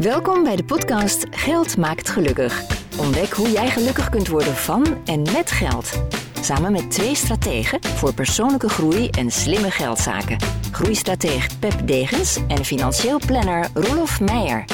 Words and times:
Welkom 0.00 0.44
bij 0.44 0.56
de 0.56 0.64
podcast 0.64 1.26
Geld 1.30 1.76
maakt 1.76 2.10
gelukkig. 2.10 2.62
Ontdek 2.98 3.30
hoe 3.30 3.50
jij 3.50 3.70
gelukkig 3.70 4.08
kunt 4.08 4.28
worden 4.28 4.54
van 4.54 4.86
en 5.04 5.22
met 5.22 5.50
geld. 5.50 6.02
Samen 6.40 6.72
met 6.72 6.90
twee 6.90 7.14
strategen 7.14 7.84
voor 7.84 8.14
persoonlijke 8.14 8.68
groei 8.68 9.08
en 9.08 9.30
slimme 9.30 9.70
geldzaken. 9.70 10.36
Groeistrateeg 10.72 11.58
Pep 11.58 11.86
Degens 11.86 12.38
en 12.48 12.64
financieel 12.64 13.20
planner 13.26 13.68
Roelof 13.74 14.20
Meijer. 14.20 14.64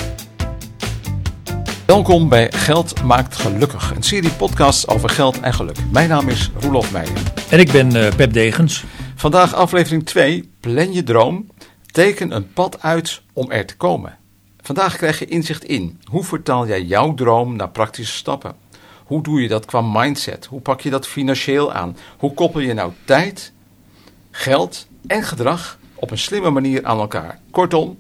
Welkom 1.86 2.28
bij 2.28 2.52
Geld 2.52 3.02
maakt 3.02 3.36
gelukkig, 3.36 3.94
een 3.96 4.02
serie 4.02 4.32
podcasts 4.32 4.88
over 4.88 5.08
geld 5.08 5.40
en 5.40 5.54
geluk. 5.54 5.76
Mijn 5.92 6.08
naam 6.08 6.28
is 6.28 6.50
Roelof 6.60 6.92
Meijer. 6.92 7.22
En 7.50 7.58
ik 7.58 7.72
ben 7.72 7.96
uh, 7.96 8.08
Pep 8.16 8.32
Degens. 8.32 8.84
Vandaag 9.14 9.54
aflevering 9.54 10.06
2, 10.06 10.50
plan 10.60 10.92
je 10.92 11.02
droom, 11.02 11.50
teken 11.90 12.30
een 12.30 12.52
pad 12.52 12.82
uit 12.82 13.22
om 13.32 13.50
er 13.50 13.66
te 13.66 13.76
komen. 13.76 14.24
Vandaag 14.66 14.96
krijg 14.96 15.18
je 15.18 15.24
inzicht 15.24 15.64
in 15.64 16.00
hoe 16.04 16.24
vertaal 16.24 16.66
jij 16.66 16.82
jouw 16.82 17.14
droom 17.14 17.56
naar 17.56 17.68
praktische 17.68 18.16
stappen. 18.16 18.54
Hoe 19.04 19.22
doe 19.22 19.42
je 19.42 19.48
dat 19.48 19.64
qua 19.64 19.80
mindset? 19.80 20.46
Hoe 20.46 20.60
pak 20.60 20.80
je 20.80 20.90
dat 20.90 21.06
financieel 21.06 21.72
aan? 21.72 21.96
Hoe 22.18 22.34
koppel 22.34 22.60
je 22.60 22.74
nou 22.74 22.92
tijd, 23.04 23.52
geld 24.30 24.86
en 25.06 25.22
gedrag 25.22 25.78
op 25.94 26.10
een 26.10 26.18
slimme 26.18 26.50
manier 26.50 26.84
aan 26.84 26.98
elkaar? 26.98 27.38
Kortom, 27.50 27.98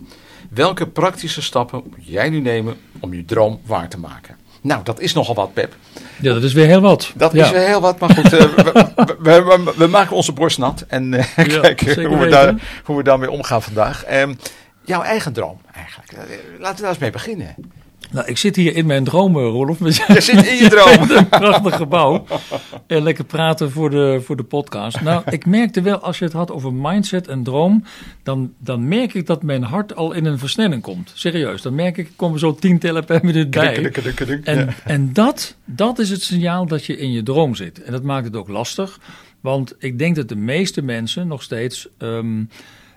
welke 0.50 0.86
praktische 0.86 1.42
stappen 1.42 1.82
moet 1.84 2.06
jij 2.06 2.28
nu 2.28 2.40
nemen 2.40 2.76
om 3.00 3.14
je 3.14 3.24
droom 3.24 3.60
waar 3.66 3.88
te 3.88 3.98
maken? 3.98 4.36
Nou, 4.60 4.82
dat 4.84 5.00
is 5.00 5.12
nogal 5.12 5.34
wat, 5.34 5.54
Pep. 5.54 5.74
Ja, 6.20 6.32
dat 6.32 6.42
is 6.42 6.52
weer 6.52 6.66
heel 6.66 6.80
wat. 6.80 7.12
Dat 7.14 7.32
ja. 7.32 7.44
is 7.44 7.50
weer 7.50 7.66
heel 7.66 7.80
wat, 7.80 7.98
maar 7.98 8.10
goed, 8.10 8.32
uh, 8.32 8.40
we, 8.40 8.88
we, 9.18 9.44
we, 9.44 9.72
we, 9.76 9.86
maken 9.86 10.16
onze 10.16 10.32
borst 10.32 10.58
nat 10.58 10.84
en 10.88 11.12
uh, 11.12 11.36
ja, 11.36 11.60
kijken 11.74 12.04
hoe 12.04 12.18
we, 12.18 12.26
daar, 12.28 12.54
hoe 12.84 12.96
we 12.96 13.02
daarmee 13.02 13.30
omgaan 13.30 13.62
vandaag. 13.62 14.04
Um, 14.12 14.38
jouw 14.86 15.02
eigen 15.02 15.32
droom 15.32 15.60
eigenlijk. 15.72 16.12
Laten 16.58 16.76
we 16.76 16.80
daar 16.80 16.90
eens 16.90 16.98
mee 16.98 17.10
beginnen. 17.10 17.54
Nou, 18.10 18.26
ik 18.26 18.38
zit 18.38 18.56
hier 18.56 18.76
in 18.76 18.86
mijn 18.86 19.04
dromen, 19.04 19.42
Rolf. 19.42 19.78
Je 19.78 20.20
zit 20.20 20.46
in 20.46 20.56
je 20.56 20.68
droom. 20.68 21.10
een 21.10 21.28
prachtig 21.28 21.76
gebouw. 21.76 22.24
En 22.86 23.02
lekker 23.02 23.24
praten 23.24 23.70
voor 23.70 23.90
de, 23.90 24.20
voor 24.24 24.36
de 24.36 24.42
podcast. 24.42 25.00
Nou, 25.00 25.22
ik 25.30 25.46
merkte 25.46 25.80
wel, 25.80 25.98
als 25.98 26.18
je 26.18 26.24
het 26.24 26.32
had 26.32 26.50
over 26.50 26.72
mindset 26.72 27.28
en 27.28 27.42
droom, 27.42 27.84
dan, 28.22 28.52
dan 28.58 28.88
merk 28.88 29.14
ik 29.14 29.26
dat 29.26 29.42
mijn 29.42 29.62
hart 29.62 29.96
al 29.96 30.12
in 30.12 30.24
een 30.24 30.38
versnelling 30.38 30.82
komt. 30.82 31.12
Serieus, 31.14 31.62
dan 31.62 31.74
merk 31.74 31.96
ik, 31.96 32.08
ik 32.08 32.16
kom 32.16 32.32
er 32.32 32.38
zo 32.38 32.54
tien 32.54 32.78
tellen 32.78 33.04
per 33.04 33.20
minuut 33.22 33.50
bij. 33.50 33.92
En, 34.44 34.74
en 34.84 35.12
dat, 35.12 35.56
dat 35.64 35.98
is 35.98 36.10
het 36.10 36.22
signaal 36.22 36.66
dat 36.66 36.84
je 36.84 36.96
in 36.96 37.12
je 37.12 37.22
droom 37.22 37.54
zit. 37.54 37.82
En 37.82 37.92
dat 37.92 38.02
maakt 38.02 38.24
het 38.24 38.36
ook 38.36 38.48
lastig. 38.48 39.00
Want 39.40 39.74
ik 39.78 39.98
denk 39.98 40.16
dat 40.16 40.28
de 40.28 40.36
meeste 40.36 40.82
mensen 40.82 41.26
nog 41.26 41.42
steeds... 41.42 41.88
Um, 41.98 42.48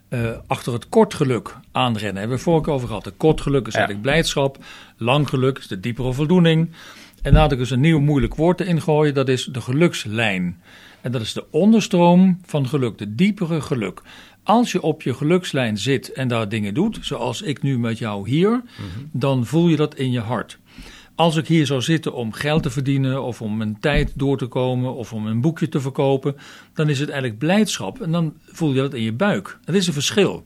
uh, 0.09 0.29
achter 0.47 0.73
het 0.73 0.89
kort 0.89 1.13
geluk 1.13 1.55
aanrennen. 1.71 2.19
Hebben 2.19 2.37
we 2.37 2.43
vorige 2.43 2.63
keer 2.63 2.73
over 2.73 2.87
gehad. 2.87 3.05
Het 3.05 3.17
kort 3.17 3.41
geluk 3.41 3.67
is 3.67 3.73
eigenlijk 3.73 4.05
ja. 4.05 4.11
blijdschap. 4.11 4.57
Lang 4.97 5.29
geluk 5.29 5.57
is 5.57 5.67
de 5.67 5.79
diepere 5.79 6.13
voldoening. 6.13 6.71
En 7.21 7.33
laat 7.33 7.51
ik 7.51 7.59
eens 7.59 7.69
een 7.69 7.79
nieuw 7.79 7.99
moeilijk 7.99 8.35
woord 8.35 8.59
erin 8.59 8.81
gooien. 8.81 9.13
Dat 9.13 9.27
is 9.27 9.45
de 9.45 9.61
gelukslijn. 9.61 10.61
En 11.01 11.11
dat 11.11 11.21
is 11.21 11.33
de 11.33 11.45
onderstroom 11.49 12.39
van 12.45 12.67
geluk. 12.67 12.97
De 12.97 13.15
diepere 13.15 13.61
geluk. 13.61 14.01
Als 14.43 14.71
je 14.71 14.81
op 14.81 15.01
je 15.01 15.13
gelukslijn 15.13 15.77
zit 15.77 16.11
en 16.11 16.27
daar 16.27 16.49
dingen 16.49 16.73
doet, 16.73 16.97
zoals 17.01 17.41
ik 17.41 17.61
nu 17.61 17.79
met 17.79 17.97
jou 17.97 18.29
hier, 18.29 18.49
mm 18.49 18.61
-hmm. 18.75 19.09
dan 19.11 19.45
voel 19.45 19.67
je 19.67 19.75
dat 19.75 19.95
in 19.95 20.11
je 20.11 20.19
hart. 20.19 20.58
Als 21.19 21.35
ik 21.35 21.47
hier 21.47 21.65
zou 21.65 21.81
zitten 21.81 22.13
om 22.13 22.33
geld 22.33 22.63
te 22.63 22.69
verdienen, 22.69 23.23
of 23.23 23.41
om 23.41 23.57
mijn 23.57 23.79
tijd 23.79 24.11
door 24.15 24.37
te 24.37 24.45
komen, 24.45 24.95
of 24.95 25.13
om 25.13 25.27
een 25.27 25.41
boekje 25.41 25.69
te 25.69 25.79
verkopen, 25.79 26.35
dan 26.73 26.89
is 26.89 26.99
het 26.99 27.09
eigenlijk 27.09 27.39
blijdschap 27.39 28.01
en 28.01 28.11
dan 28.11 28.33
voel 28.45 28.73
je 28.73 28.81
dat 28.81 28.93
in 28.93 29.01
je 29.01 29.13
buik. 29.13 29.59
Het 29.65 29.75
is 29.75 29.87
een 29.87 29.93
verschil. 29.93 30.45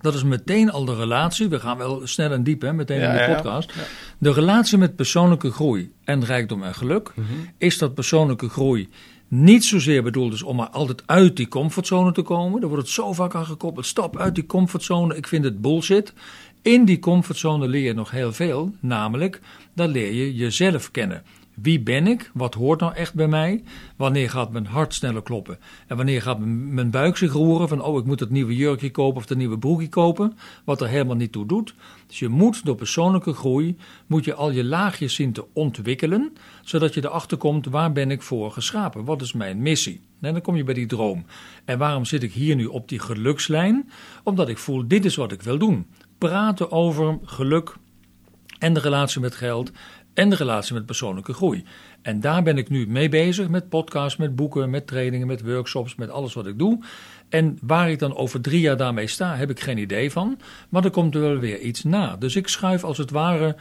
Dat 0.00 0.14
is 0.14 0.22
meteen 0.22 0.70
al 0.70 0.84
de 0.84 0.96
relatie. 0.96 1.48
We 1.48 1.60
gaan 1.60 1.76
wel 1.76 2.06
snel 2.06 2.32
en 2.32 2.42
diep, 2.42 2.60
hè, 2.60 2.72
meteen 2.72 3.00
ja, 3.00 3.12
in 3.12 3.28
de 3.28 3.34
podcast. 3.34 3.72
Ja, 3.74 3.80
ja. 3.80 3.86
De 4.18 4.32
relatie 4.32 4.78
met 4.78 4.96
persoonlijke 4.96 5.50
groei 5.50 5.92
en 6.04 6.24
rijkdom 6.24 6.62
en 6.62 6.74
geluk. 6.74 7.12
Mm 7.14 7.24
-hmm. 7.24 7.48
Is 7.58 7.78
dat 7.78 7.94
persoonlijke 7.94 8.48
groei 8.48 8.88
niet 9.28 9.64
zozeer 9.64 10.02
bedoeld 10.02 10.32
is 10.32 10.42
om 10.42 10.56
maar 10.56 10.68
altijd 10.68 11.02
uit 11.06 11.36
die 11.36 11.48
comfortzone 11.48 12.12
te 12.12 12.22
komen. 12.22 12.60
Daar 12.60 12.68
wordt 12.68 12.84
het 12.84 12.94
zo 12.94 13.12
vaak 13.12 13.34
aan 13.34 13.46
gekoppeld. 13.46 13.86
Stap 13.86 14.18
uit 14.18 14.34
die 14.34 14.46
comfortzone. 14.46 15.16
Ik 15.16 15.26
vind 15.26 15.44
het 15.44 15.60
bullshit. 15.60 16.12
In 16.68 16.84
die 16.84 16.98
comfortzone 16.98 17.68
leer 17.68 17.82
je 17.82 17.94
nog 17.94 18.10
heel 18.10 18.32
veel, 18.32 18.74
namelijk 18.80 19.40
dan 19.74 19.88
leer 19.88 20.12
je 20.12 20.34
jezelf 20.34 20.90
kennen. 20.90 21.22
Wie 21.54 21.80
ben 21.80 22.06
ik? 22.06 22.30
Wat 22.34 22.54
hoort 22.54 22.80
nou 22.80 22.94
echt 22.94 23.14
bij 23.14 23.28
mij? 23.28 23.62
Wanneer 23.96 24.30
gaat 24.30 24.52
mijn 24.52 24.66
hart 24.66 24.94
sneller 24.94 25.22
kloppen? 25.22 25.58
En 25.86 25.96
wanneer 25.96 26.22
gaat 26.22 26.38
mijn 26.40 26.90
buik 26.90 27.16
zich 27.16 27.32
roeren 27.32 27.68
van, 27.68 27.82
oh, 27.82 27.98
ik 27.98 28.04
moet 28.04 28.20
het 28.20 28.30
nieuwe 28.30 28.56
jurkje 28.56 28.90
kopen 28.90 29.16
of 29.16 29.26
de 29.26 29.36
nieuwe 29.36 29.58
broekje 29.58 29.88
kopen, 29.88 30.38
wat 30.64 30.80
er 30.80 30.88
helemaal 30.88 31.16
niet 31.16 31.32
toe 31.32 31.46
doet. 31.46 31.74
Dus 32.06 32.18
je 32.18 32.28
moet 32.28 32.64
door 32.64 32.76
persoonlijke 32.76 33.32
groei, 33.32 33.76
moet 34.06 34.24
je 34.24 34.34
al 34.34 34.50
je 34.50 34.64
laagjes 34.64 35.14
zien 35.14 35.32
te 35.32 35.44
ontwikkelen, 35.52 36.32
zodat 36.62 36.94
je 36.94 37.04
erachter 37.04 37.36
komt, 37.36 37.66
waar 37.66 37.92
ben 37.92 38.10
ik 38.10 38.22
voor 38.22 38.52
geschapen? 38.52 39.04
Wat 39.04 39.22
is 39.22 39.32
mijn 39.32 39.62
missie? 39.62 40.00
En 40.20 40.32
dan 40.32 40.42
kom 40.42 40.56
je 40.56 40.64
bij 40.64 40.74
die 40.74 40.86
droom. 40.86 41.24
En 41.64 41.78
waarom 41.78 42.04
zit 42.04 42.22
ik 42.22 42.32
hier 42.32 42.56
nu 42.56 42.66
op 42.66 42.88
die 42.88 42.98
gelukslijn? 42.98 43.90
Omdat 44.22 44.48
ik 44.48 44.58
voel, 44.58 44.88
dit 44.88 45.04
is 45.04 45.16
wat 45.16 45.32
ik 45.32 45.42
wil 45.42 45.58
doen. 45.58 45.86
Praten 46.18 46.70
over 46.70 47.18
geluk 47.24 47.74
en 48.58 48.72
de 48.72 48.80
relatie 48.80 49.20
met 49.20 49.34
geld 49.34 49.72
en 50.14 50.30
de 50.30 50.36
relatie 50.36 50.74
met 50.74 50.86
persoonlijke 50.86 51.32
groei. 51.32 51.64
En 52.02 52.20
daar 52.20 52.42
ben 52.42 52.58
ik 52.58 52.68
nu 52.68 52.86
mee 52.86 53.08
bezig 53.08 53.48
met 53.48 53.68
podcasts, 53.68 54.18
met 54.18 54.36
boeken, 54.36 54.70
met 54.70 54.86
trainingen, 54.86 55.26
met 55.26 55.42
workshops, 55.42 55.94
met 55.94 56.10
alles 56.10 56.34
wat 56.34 56.46
ik 56.46 56.58
doe. 56.58 56.84
En 57.28 57.58
waar 57.62 57.90
ik 57.90 57.98
dan 57.98 58.16
over 58.16 58.40
drie 58.40 58.60
jaar 58.60 58.76
daarmee 58.76 59.06
sta, 59.06 59.36
heb 59.36 59.50
ik 59.50 59.60
geen 59.60 59.78
idee 59.78 60.12
van. 60.12 60.38
Maar 60.68 60.84
er 60.84 60.90
komt 60.90 61.14
er 61.14 61.20
wel 61.20 61.38
weer 61.38 61.60
iets 61.60 61.84
na. 61.84 62.16
Dus 62.16 62.36
ik 62.36 62.48
schuif 62.48 62.84
als 62.84 62.98
het 62.98 63.10
ware 63.10 63.56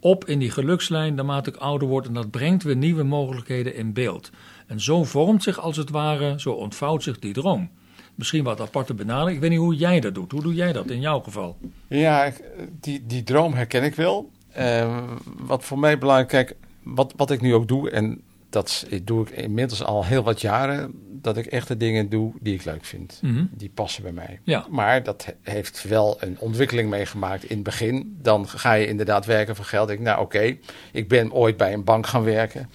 op 0.00 0.24
in 0.24 0.38
die 0.38 0.50
gelukslijn 0.50 1.14
naarmate 1.14 1.50
ik 1.50 1.56
ouder 1.56 1.88
word. 1.88 2.06
En 2.06 2.14
dat 2.14 2.30
brengt 2.30 2.62
weer 2.62 2.76
nieuwe 2.76 3.02
mogelijkheden 3.02 3.74
in 3.74 3.92
beeld. 3.92 4.30
En 4.66 4.80
zo 4.80 5.04
vormt 5.04 5.42
zich 5.42 5.60
als 5.60 5.76
het 5.76 5.90
ware, 5.90 6.40
zo 6.40 6.50
ontvouwt 6.50 7.02
zich 7.02 7.18
die 7.18 7.32
droom. 7.32 7.70
Misschien 8.20 8.44
wat 8.44 8.60
aparte 8.60 8.94
benadering. 8.94 9.34
Ik 9.34 9.40
weet 9.40 9.50
niet 9.50 9.58
hoe 9.58 9.74
jij 9.74 10.00
dat 10.00 10.14
doet. 10.14 10.32
Hoe 10.32 10.42
doe 10.42 10.54
jij 10.54 10.72
dat 10.72 10.90
in 10.90 11.00
jouw 11.00 11.20
geval? 11.20 11.56
Ja, 11.88 12.32
die, 12.80 13.06
die 13.06 13.22
droom 13.22 13.54
herken 13.54 13.82
ik 13.82 13.94
wel. 13.94 14.30
Uh, 14.58 15.02
wat 15.36 15.64
voor 15.64 15.78
mij 15.78 15.98
belangrijk, 15.98 16.28
kijk, 16.28 16.56
wat, 16.82 17.12
wat 17.16 17.30
ik 17.30 17.40
nu 17.40 17.54
ook 17.54 17.68
doe, 17.68 17.90
en 17.90 18.20
dat 18.50 18.86
doe 19.04 19.26
ik 19.26 19.30
inmiddels 19.30 19.84
al 19.84 20.04
heel 20.04 20.22
wat 20.22 20.40
jaren, 20.40 20.92
dat 21.22 21.36
ik 21.36 21.46
echt 21.46 21.68
de 21.68 21.76
dingen 21.76 22.08
doe 22.08 22.32
die 22.40 22.54
ik 22.54 22.64
leuk 22.64 22.84
vind. 22.84 23.18
Mm 23.22 23.34
-hmm. 23.34 23.50
Die 23.52 23.70
passen 23.74 24.02
bij 24.02 24.12
mij. 24.12 24.40
Ja. 24.44 24.66
Maar 24.70 25.02
dat 25.02 25.34
heeft 25.42 25.84
wel 25.84 26.16
een 26.20 26.36
ontwikkeling 26.38 26.90
meegemaakt 26.90 27.44
in 27.44 27.54
het 27.54 27.64
begin. 27.64 28.18
Dan 28.22 28.48
ga 28.48 28.72
je 28.72 28.86
inderdaad 28.86 29.26
werken 29.26 29.56
voor 29.56 29.64
geld. 29.64 29.90
Ik 29.90 30.00
nou 30.00 30.20
oké, 30.20 30.36
okay, 30.36 30.60
ik 30.92 31.08
ben 31.08 31.32
ooit 31.32 31.56
bij 31.56 31.72
een 31.72 31.84
bank 31.84 32.06
gaan 32.06 32.24
werken. 32.24 32.70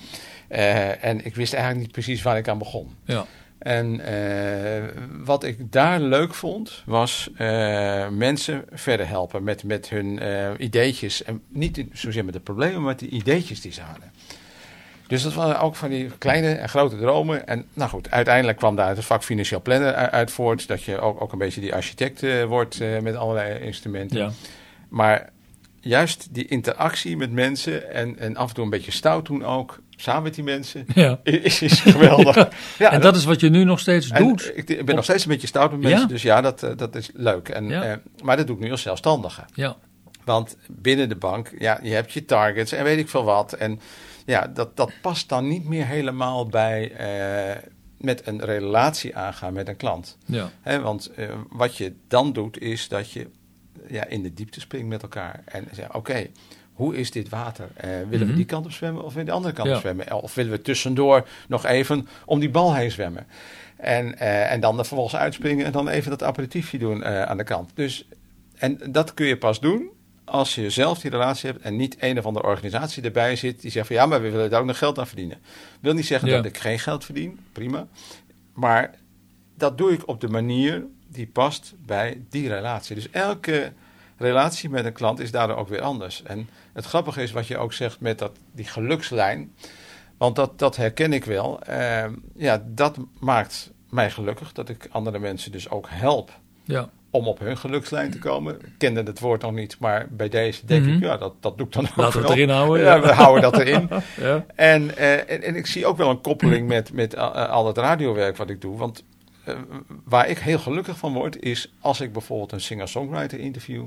Uh, 0.50 1.04
en 1.04 1.26
ik 1.26 1.36
wist 1.36 1.54
eigenlijk 1.54 1.84
niet 1.84 1.94
precies 1.94 2.22
waar 2.22 2.38
ik 2.38 2.48
aan 2.48 2.58
begon. 2.58 2.96
Ja. 3.04 3.26
En 3.66 4.02
uh, 4.14 4.84
wat 5.24 5.44
ik 5.44 5.72
daar 5.72 6.00
leuk 6.00 6.34
vond, 6.34 6.84
was 6.86 7.30
uh, 7.38 8.10
mensen 8.10 8.66
verder 8.72 9.08
helpen 9.08 9.44
met, 9.44 9.64
met 9.64 9.90
hun 9.90 10.24
uh, 10.24 10.50
ideetjes. 10.58 11.24
En 11.24 11.42
niet 11.48 11.86
zozeer 11.94 12.26
met 12.26 12.34
de 12.34 12.40
problemen, 12.40 12.76
maar 12.76 12.90
met 12.90 13.00
de 13.00 13.10
ideetjes 13.10 13.62
die 13.62 13.72
ze 13.72 13.82
hadden. 13.82 14.12
Dus 15.08 15.24
dat 15.24 15.34
waren 15.34 15.60
ook 15.60 15.76
van 15.76 15.90
die 15.90 16.10
kleine 16.18 16.54
en 16.54 16.70
grote 16.70 16.98
dromen. 16.98 17.48
En 17.48 17.66
nou 17.74 17.90
goed, 17.90 18.12
uiteindelijk 18.12 18.58
kwam 18.58 18.76
daar 18.76 18.96
het 18.96 19.06
vak 19.06 19.24
financieel 19.24 19.62
planner 19.62 19.94
uit 19.94 20.32
voort. 20.32 20.68
Dat 20.68 20.84
je 20.84 21.00
ook, 21.00 21.22
ook 21.22 21.32
een 21.32 21.38
beetje 21.38 21.62
die 21.62 21.74
architect 21.74 22.46
wordt 22.48 22.80
met 23.02 23.16
allerlei 23.16 23.60
instrumenten. 23.60 24.18
Ja. 24.18 24.32
Maar 24.90 25.30
juist 25.80 26.28
die 26.32 26.48
interactie 26.48 27.18
met 27.18 27.32
mensen 27.32 27.92
en, 27.92 28.20
en 28.20 28.36
af 28.36 28.50
en 28.50 28.56
toe 28.56 28.64
een 28.64 28.70
beetje 28.70 28.92
stout 28.92 29.26
doen 29.26 29.46
ook, 29.46 29.80
samen 29.96 30.24
met 30.24 30.36
die 30.36 30.44
mensen, 30.44 30.86
ja. 30.94 31.20
is, 31.24 31.62
is 31.62 31.80
geweldig. 31.80 32.36
ja, 32.36 32.50
ja, 32.78 32.92
en 32.92 33.02
dat 33.02 33.16
is 33.16 33.24
wat 33.24 33.40
je 33.40 33.50
nu 33.50 33.64
nog 33.64 33.80
steeds 33.80 34.10
doet? 34.10 34.52
Ik, 34.56 34.70
ik, 34.70 34.86
ben 34.86 34.96
nog 34.96 35.04
steeds 35.04 35.24
een 35.24 35.32
beetje 35.32 35.48
stout 35.48 35.72
met 35.72 35.80
mensen, 35.80 36.00
ja? 36.00 36.08
dus 36.08 36.22
ja, 36.22 36.42
dat, 36.42 36.60
dat 36.76 36.96
is 36.96 37.10
leuk. 37.14 37.50
En, 37.50 37.70
uh, 37.70 37.94
maar 38.24 38.38
dat 38.38 38.48
doe 38.48 38.56
ik 38.56 38.62
nu 38.62 38.72
als 38.72 38.82
zelfstandige. 38.82 39.44
Ja. 39.54 39.78
Want 40.24 40.58
binnen 40.68 41.10
de 41.10 41.16
bank, 41.16 41.52
ja, 41.58 41.80
je 41.82 41.94
hebt 41.94 42.12
je 42.12 42.26
targets 42.26 42.72
en 42.72 42.84
weet 42.84 42.98
ik 42.98 43.10
veel 43.10 43.24
wat. 43.24 43.54
En 43.54 43.80
ja, 44.26 44.48
dat, 44.48 44.78
dat 44.78 44.92
past 45.02 45.30
dan 45.30 45.48
niet 45.48 45.68
meer 45.68 45.86
helemaal 45.86 46.46
bij 46.46 46.92
uh, 46.92 47.62
met 47.98 48.28
een 48.28 48.44
relatie 48.44 49.16
aangaan 49.16 49.54
met 49.54 49.68
een 49.68 49.78
klant. 49.78 50.18
Ja. 50.26 50.50
He, 50.62 50.82
want 50.82 51.12
uh, 51.18 51.30
wat 51.50 51.78
je 51.78 51.94
dan 52.08 52.34
doet, 52.34 52.62
is 52.62 52.88
dat 52.88 53.12
je 53.12 53.28
ja, 53.88 54.06
in 54.06 54.24
de 54.24 54.34
diepte 54.34 54.60
springt 54.60 54.88
met 54.88 55.02
elkaar. 55.02 55.42
En 55.46 55.68
zeggen, 55.72 55.96
oké, 55.96 55.98
okay, 55.98 56.32
hoe 56.76 56.96
is 56.96 57.12
dit 57.12 57.30
water? 57.30 57.68
Uh, 57.86 57.92
willen 58.10 58.28
we 58.28 58.34
die 58.36 58.46
kant 58.46 58.66
op 58.66 58.72
zwemmen 58.72 59.04
of 59.04 59.14
willen 59.14 59.26
we 59.26 59.32
de 59.32 59.38
andere 59.38 59.54
kant 59.54 59.68
Ja. 59.68 59.76
op 59.76 59.82
zwemmen? 59.82 60.12
Of 60.24 60.36
willen 60.36 60.52
we 60.52 60.62
tussendoor 60.62 61.28
nog 61.48 61.66
even 61.66 62.08
om 62.26 62.40
die 62.40 62.50
bal 62.50 62.76
heen 62.76 62.92
zwemmen? 62.92 63.28
En, 63.78 64.06
uh, 64.06 64.52
en 64.52 64.60
dan 64.60 64.80
er 64.80 64.86
vervolgens 64.86 65.16
uitspringen 65.22 65.66
en 65.66 65.72
dan 65.72 65.88
even 65.88 66.10
dat 66.10 66.24
aperitiefje 66.24 66.78
doen 66.78 66.98
uh, 67.00 67.22
aan 67.22 67.38
de 67.38 67.44
kant. 67.44 67.72
Dus, 67.74 68.08
en 68.56 68.80
dat 68.90 69.14
kun 69.14 69.26
je 69.26 69.38
pas 69.38 69.60
doen 69.60 69.90
als 70.26 70.56
je 70.56 70.70
zelf 70.70 71.00
die 71.00 71.12
relatie 71.12 71.50
hebt 71.50 71.64
en 71.64 71.76
niet 71.76 71.96
een 72.00 72.20
of 72.20 72.26
andere 72.26 72.46
organisatie 72.46 73.04
erbij 73.04 73.36
zit 73.36 73.62
die 73.62 73.72
zegt 73.72 73.88
van 73.88 73.96
ja, 73.96 74.06
maar 74.06 74.22
we 74.22 74.30
willen 74.30 74.50
daar 74.50 74.60
ook 74.60 74.66
nog 74.66 74.78
geld 74.78 75.00
aan 75.00 75.08
verdienen. 75.08 75.38
Wil 75.80 75.94
niet 75.94 76.06
zeggen 76.06 76.30
Ja. 76.30 76.36
dat 76.36 76.46
ik 76.46 76.58
geen 76.58 76.80
geld 76.80 77.06
verdien, 77.06 77.40
prima. 77.52 77.88
Maar 78.54 78.94
dat 79.58 79.78
doe 79.78 79.92
ik 79.92 80.08
op 80.08 80.22
de 80.22 80.28
manier 80.28 80.84
die 81.08 81.28
past 81.28 81.74
bij 81.86 82.22
die 82.30 82.48
relatie. 82.48 82.96
Dus 82.96 83.10
elke 83.10 83.72
relatie 84.18 84.70
met 84.70 84.86
een 84.86 84.94
klant 84.94 85.20
is 85.20 85.32
daardoor 85.32 85.58
ook 85.58 85.68
weer 85.70 85.82
anders. 85.82 86.24
En 86.24 86.50
het 86.74 86.86
grappige 86.86 87.22
is 87.24 87.32
wat 87.32 87.48
je 87.48 87.58
ook 87.58 87.74
zegt 87.74 88.00
met 88.00 88.20
dat, 88.20 88.32
die 88.52 88.66
gelukslijn. 88.66 89.54
Want 90.18 90.36
dat, 90.36 90.60
dat 90.60 90.76
herken 90.76 91.14
ik 91.14 91.26
wel. 91.26 91.60
Uh, 91.70 92.04
ja, 92.36 92.64
dat 92.68 92.98
maakt 93.20 93.72
mij 93.90 94.12
gelukkig 94.12 94.52
dat 94.52 94.70
ik 94.70 94.88
andere 94.92 95.20
mensen 95.20 95.52
dus 95.52 95.70
ook 95.70 95.88
help 95.90 96.32
Ja. 96.64 96.90
om 97.10 97.28
op 97.28 97.40
hun 97.40 97.58
gelukslijn 97.58 98.12
te 98.12 98.20
komen. 98.20 98.54
Ik 98.56 98.72
kende 98.78 99.04
het 99.04 99.20
woord 99.20 99.42
nog 99.42 99.52
niet, 99.52 99.80
maar 99.80 100.08
bij 100.10 100.30
deze 100.30 100.66
denk 100.66 100.86
Mhm. 100.86 100.94
ik, 100.96 101.02
ja, 101.02 101.18
dat, 101.18 101.34
dat 101.40 101.58
doe 101.58 101.68
ik 101.68 101.74
dan 101.74 101.88
ook 101.90 101.96
Laten 101.96 102.22
we 102.22 102.28
het 102.28 102.36
erin 102.36 102.50
houden. 102.50 102.86
Ja, 102.86 103.00
we 103.02 103.12
houden 103.14 103.52
dat 103.52 103.62
erin. 103.62 103.90
Ja. 104.22 104.46
En, 104.56 104.98
eh, 104.98 105.14
en, 105.14 105.44
en 105.44 105.56
ik 105.56 105.66
zie 105.68 105.86
ook 105.86 105.98
wel 105.98 106.10
een 106.10 106.22
koppeling 106.22 106.68
met, 106.68 106.94
met 106.94 107.14
eh, 107.14 107.50
al 107.50 107.68
het 107.68 107.78
radiowerk 107.78 108.38
wat 108.38 108.50
ik 108.50 108.62
doe. 108.62 108.78
Want 108.78 109.04
eh, 109.46 109.56
waar 110.04 110.30
ik 110.30 110.38
heel 110.38 110.60
gelukkig 110.60 110.98
van 110.98 111.14
word, 111.14 111.42
is 111.42 111.74
als 111.80 112.02
ik 112.02 112.14
bijvoorbeeld 112.14 112.52
een 112.52 112.62
singer-songwriter 112.62 113.40
interview. 113.40 113.86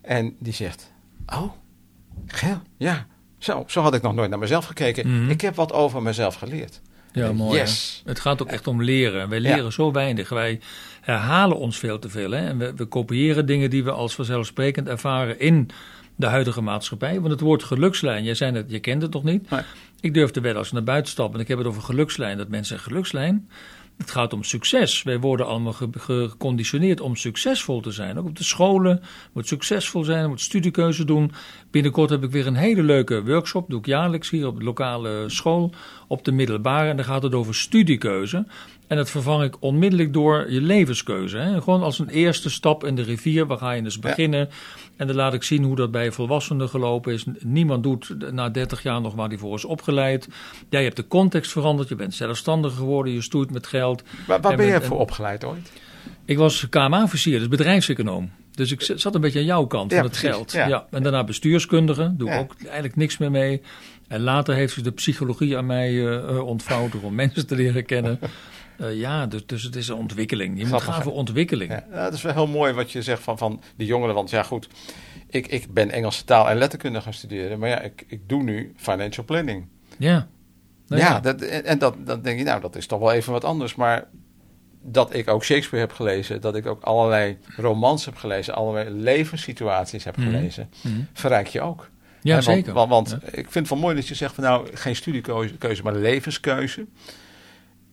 En 0.00 0.36
die 0.38 0.52
zegt, 0.52 0.92
oh, 1.26 1.52
Geel, 2.26 2.62
ja, 2.76 3.06
zo, 3.38 3.64
zo 3.66 3.80
had 3.80 3.94
ik 3.94 4.02
nog 4.02 4.14
nooit 4.14 4.30
naar 4.30 4.38
mezelf 4.38 4.64
gekeken. 4.64 5.22
Mhm. 5.22 5.30
Ik 5.30 5.40
heb 5.40 5.54
wat 5.54 5.72
over 5.72 6.02
mezelf 6.02 6.34
geleerd. 6.34 6.80
Ja, 7.12 7.32
mooi. 7.32 7.58
Yes. 7.58 8.02
Het 8.04 8.20
gaat 8.20 8.42
ook 8.42 8.48
echt 8.48 8.66
om 8.66 8.82
leren. 8.82 9.28
Wij 9.28 9.40
leren 9.40 9.64
Ja. 9.64 9.70
zo 9.70 9.92
weinig. 9.92 10.28
Wij 10.28 10.60
herhalen 11.00 11.56
ons 11.56 11.78
veel 11.78 11.98
te 11.98 12.08
veel. 12.08 12.30
Hè? 12.30 12.46
En 12.46 12.58
we, 12.58 12.72
we 12.76 12.84
kopiëren 12.84 13.46
dingen 13.46 13.70
die 13.70 13.84
we 13.84 13.90
als 13.90 14.14
vanzelfsprekend 14.14 14.88
ervaren 14.88 15.40
in 15.40 15.70
de 16.16 16.26
huidige 16.26 16.60
maatschappij. 16.60 17.20
Want 17.20 17.30
het 17.30 17.40
woord 17.40 17.62
gelukslijn, 17.62 18.24
jij 18.24 18.34
zei 18.34 18.64
je 18.66 18.78
kent 18.78 19.02
het 19.02 19.12
nog 19.12 19.22
niet. 19.22 19.50
Nee. 19.50 19.60
Ik 20.00 20.14
durf 20.14 20.30
te 20.30 20.40
wedden 20.40 20.58
als 20.58 20.68
we 20.68 20.74
naar 20.74 20.84
buiten 20.84 21.12
stappen 21.12 21.34
en 21.34 21.40
ik 21.40 21.48
heb 21.48 21.58
het 21.58 21.66
over 21.66 21.82
gelukslijn, 21.82 22.36
dat 22.36 22.48
mensen 22.48 22.78
gelukslijn. 22.78 23.48
Het 23.98 24.10
gaat 24.10 24.32
om 24.32 24.42
succes. 24.42 25.02
Wij 25.02 25.20
worden 25.20 25.46
allemaal 25.46 25.72
ge- 25.72 25.88
ge- 25.92 26.26
geconditioneerd 26.30 27.00
om 27.00 27.16
succesvol 27.16 27.80
te 27.80 27.90
zijn. 27.90 28.18
Ook 28.18 28.26
op 28.26 28.36
de 28.36 28.44
scholen 28.44 29.02
moet 29.32 29.46
succesvol 29.48 30.04
zijn, 30.04 30.28
moet 30.28 30.40
studiekeuze 30.40 31.04
doen. 31.04 31.32
Binnenkort 31.70 32.10
heb 32.10 32.22
ik 32.22 32.30
weer 32.30 32.46
een 32.46 32.54
hele 32.54 32.82
leuke 32.82 33.24
workshop, 33.24 33.70
doe 33.70 33.78
ik 33.78 33.86
jaarlijks 33.86 34.30
hier 34.30 34.46
op 34.46 34.58
de 34.58 34.64
lokale 34.64 35.24
school, 35.26 35.72
op 36.06 36.24
de 36.24 36.32
middelbare. 36.32 36.88
En 36.88 36.96
dan 36.96 37.04
gaat 37.04 37.22
het 37.22 37.34
over 37.34 37.54
studiekeuze. 37.54 38.46
En 38.88 38.96
dat 38.96 39.10
vervang 39.10 39.42
ik 39.42 39.56
onmiddellijk 39.60 40.12
door 40.12 40.50
je 40.52 40.60
levenskeuze. 40.60 41.36
Hè? 41.36 41.60
Gewoon 41.62 41.82
als 41.82 41.98
een 41.98 42.08
eerste 42.08 42.50
stap 42.50 42.84
in 42.84 42.94
de 42.94 43.02
rivier, 43.02 43.46
waar 43.46 43.58
ga 43.58 43.72
je 43.72 43.82
dus 43.82 43.98
beginnen? 43.98 44.48
En 44.96 45.06
dan 45.06 45.16
laat 45.16 45.34
ik 45.34 45.42
zien 45.42 45.62
hoe 45.64 45.76
dat 45.76 45.90
bij 45.90 46.12
volwassenen 46.12 46.68
gelopen 46.68 47.12
is. 47.12 47.24
Niemand 47.42 47.82
doet 47.82 48.32
na 48.32 48.48
30 48.48 48.82
jaar 48.82 49.00
nog 49.00 49.14
waar 49.14 49.28
hij 49.28 49.38
voor 49.38 49.54
is 49.54 49.64
opgeleid. 49.64 50.28
Jij 50.70 50.82
hebt 50.82 50.96
de 50.96 51.06
context 51.08 51.52
veranderd, 51.52 51.88
je 51.88 51.94
bent 51.94 52.14
zelfstandig 52.14 52.74
geworden, 52.74 53.12
je 53.12 53.22
stoeit 53.22 53.50
met 53.50 53.66
geld. 53.66 54.02
Waar, 54.26 54.40
waar 54.40 54.50
En 54.50 54.56
ben 54.56 54.66
je 54.66 54.80
voor 54.82 54.98
opgeleid 54.98 55.44
ooit? 55.44 55.72
Ik 56.24 56.36
was 56.38 56.66
KMA-officier, 56.68 57.38
dus 57.38 57.48
bedrijfseconoom. 57.48 58.30
Dus 58.50 58.72
ik 58.72 58.92
zat 58.96 59.14
een 59.14 59.20
beetje 59.20 59.38
aan 59.38 59.44
jouw 59.44 59.66
kant 59.66 59.90
Ja, 59.90 59.96
van 59.96 60.06
het 60.06 60.16
precies, 60.18 60.36
geld. 60.36 60.52
ja. 60.52 60.68
Ja. 60.68 60.86
En 60.90 61.02
daarna 61.02 61.24
bestuurskundige, 61.24 62.14
doe 62.16 62.28
ik 62.28 62.34
Ja. 62.34 62.40
ook 62.40 62.54
eigenlijk 62.62 62.96
niks 62.96 63.18
meer 63.18 63.30
mee. 63.30 63.62
En 64.08 64.20
later 64.20 64.54
heeft 64.54 64.74
ze 64.74 64.82
de 64.82 64.90
psychologie 64.92 65.56
aan 65.56 65.66
mij 65.66 66.06
eh, 66.18 66.38
ontvouwd 66.46 66.92
om 67.02 67.14
mensen 67.14 67.46
te 67.46 67.54
leren 67.54 67.84
kennen. 67.84 68.18
Eh, 68.78 68.98
ja, 68.98 69.26
dus, 69.26 69.46
dus 69.46 69.62
het 69.62 69.76
is 69.76 69.88
een 69.88 69.96
ontwikkeling. 69.96 70.58
Je 70.58 70.66
moet 70.66 70.82
gaan 70.82 71.02
voor 71.02 71.12
ontwikkeling. 71.12 71.70
Ja, 71.70 72.04
dat 72.04 72.12
is 72.12 72.22
wel 72.22 72.32
heel 72.32 72.46
mooi 72.46 72.72
wat 72.72 72.92
je 72.92 73.02
zegt 73.02 73.22
van, 73.22 73.38
van 73.38 73.62
die 73.76 73.86
jongeren. 73.86 74.14
Want 74.14 74.30
ja, 74.30 74.42
goed, 74.42 74.68
ik, 75.28 75.46
ik 75.46 75.72
ben 75.74 75.90
Engelse 75.90 76.24
taal 76.24 76.48
en 76.50 76.56
letterkunde 76.56 77.00
gaan 77.00 77.12
studeren. 77.12 77.58
Maar 77.58 77.68
ja, 77.68 77.80
ik, 77.80 78.04
ik 78.06 78.28
doe 78.28 78.42
nu 78.42 78.72
financial 78.76 79.24
planning. 79.24 79.68
Ja. 79.98 80.28
Nou 80.86 81.02
ja, 81.02 81.20
dat, 81.20 81.40
en 81.42 81.64
en 81.64 81.78
dat, 81.78 81.94
dan 82.04 82.22
denk 82.22 82.38
je, 82.38 82.44
nou, 82.44 82.60
dat 82.60 82.76
is 82.76 82.86
toch 82.86 82.98
wel 82.98 83.12
even 83.12 83.32
wat 83.32 83.44
anders. 83.44 83.74
Maar 83.74 84.04
dat 84.82 85.14
ik 85.14 85.28
ook 85.28 85.44
Shakespeare 85.44 85.86
heb 85.86 85.94
gelezen, 85.96 86.40
dat 86.40 86.56
ik 86.56 86.66
ook 86.66 86.82
allerlei 86.82 87.38
romans 87.56 88.04
heb 88.04 88.16
gelezen, 88.16 88.54
allerlei 88.54 88.90
levenssituaties 88.90 90.04
heb 90.04 90.16
Mhm. 90.16 90.26
gelezen, 90.26 90.70
Mhm. 90.82 91.00
verrijk 91.12 91.46
je 91.46 91.60
ook. 91.60 91.88
Ja, 92.22 92.32
want, 92.32 92.44
zeker. 92.44 92.72
Want, 92.72 92.88
want 92.90 93.08
Ja. 93.10 93.16
ik 93.30 93.32
vind 93.50 93.54
het 93.54 93.68
wel 93.68 93.78
mooi 93.78 93.94
dat 93.94 94.08
je 94.08 94.14
zegt 94.14 94.34
van 94.34 94.44
nou, 94.44 94.68
geen 94.76 94.96
studiekeuze, 94.96 95.56
keuze, 95.56 95.82
maar 95.82 95.94
levenskeuze. 95.94 96.86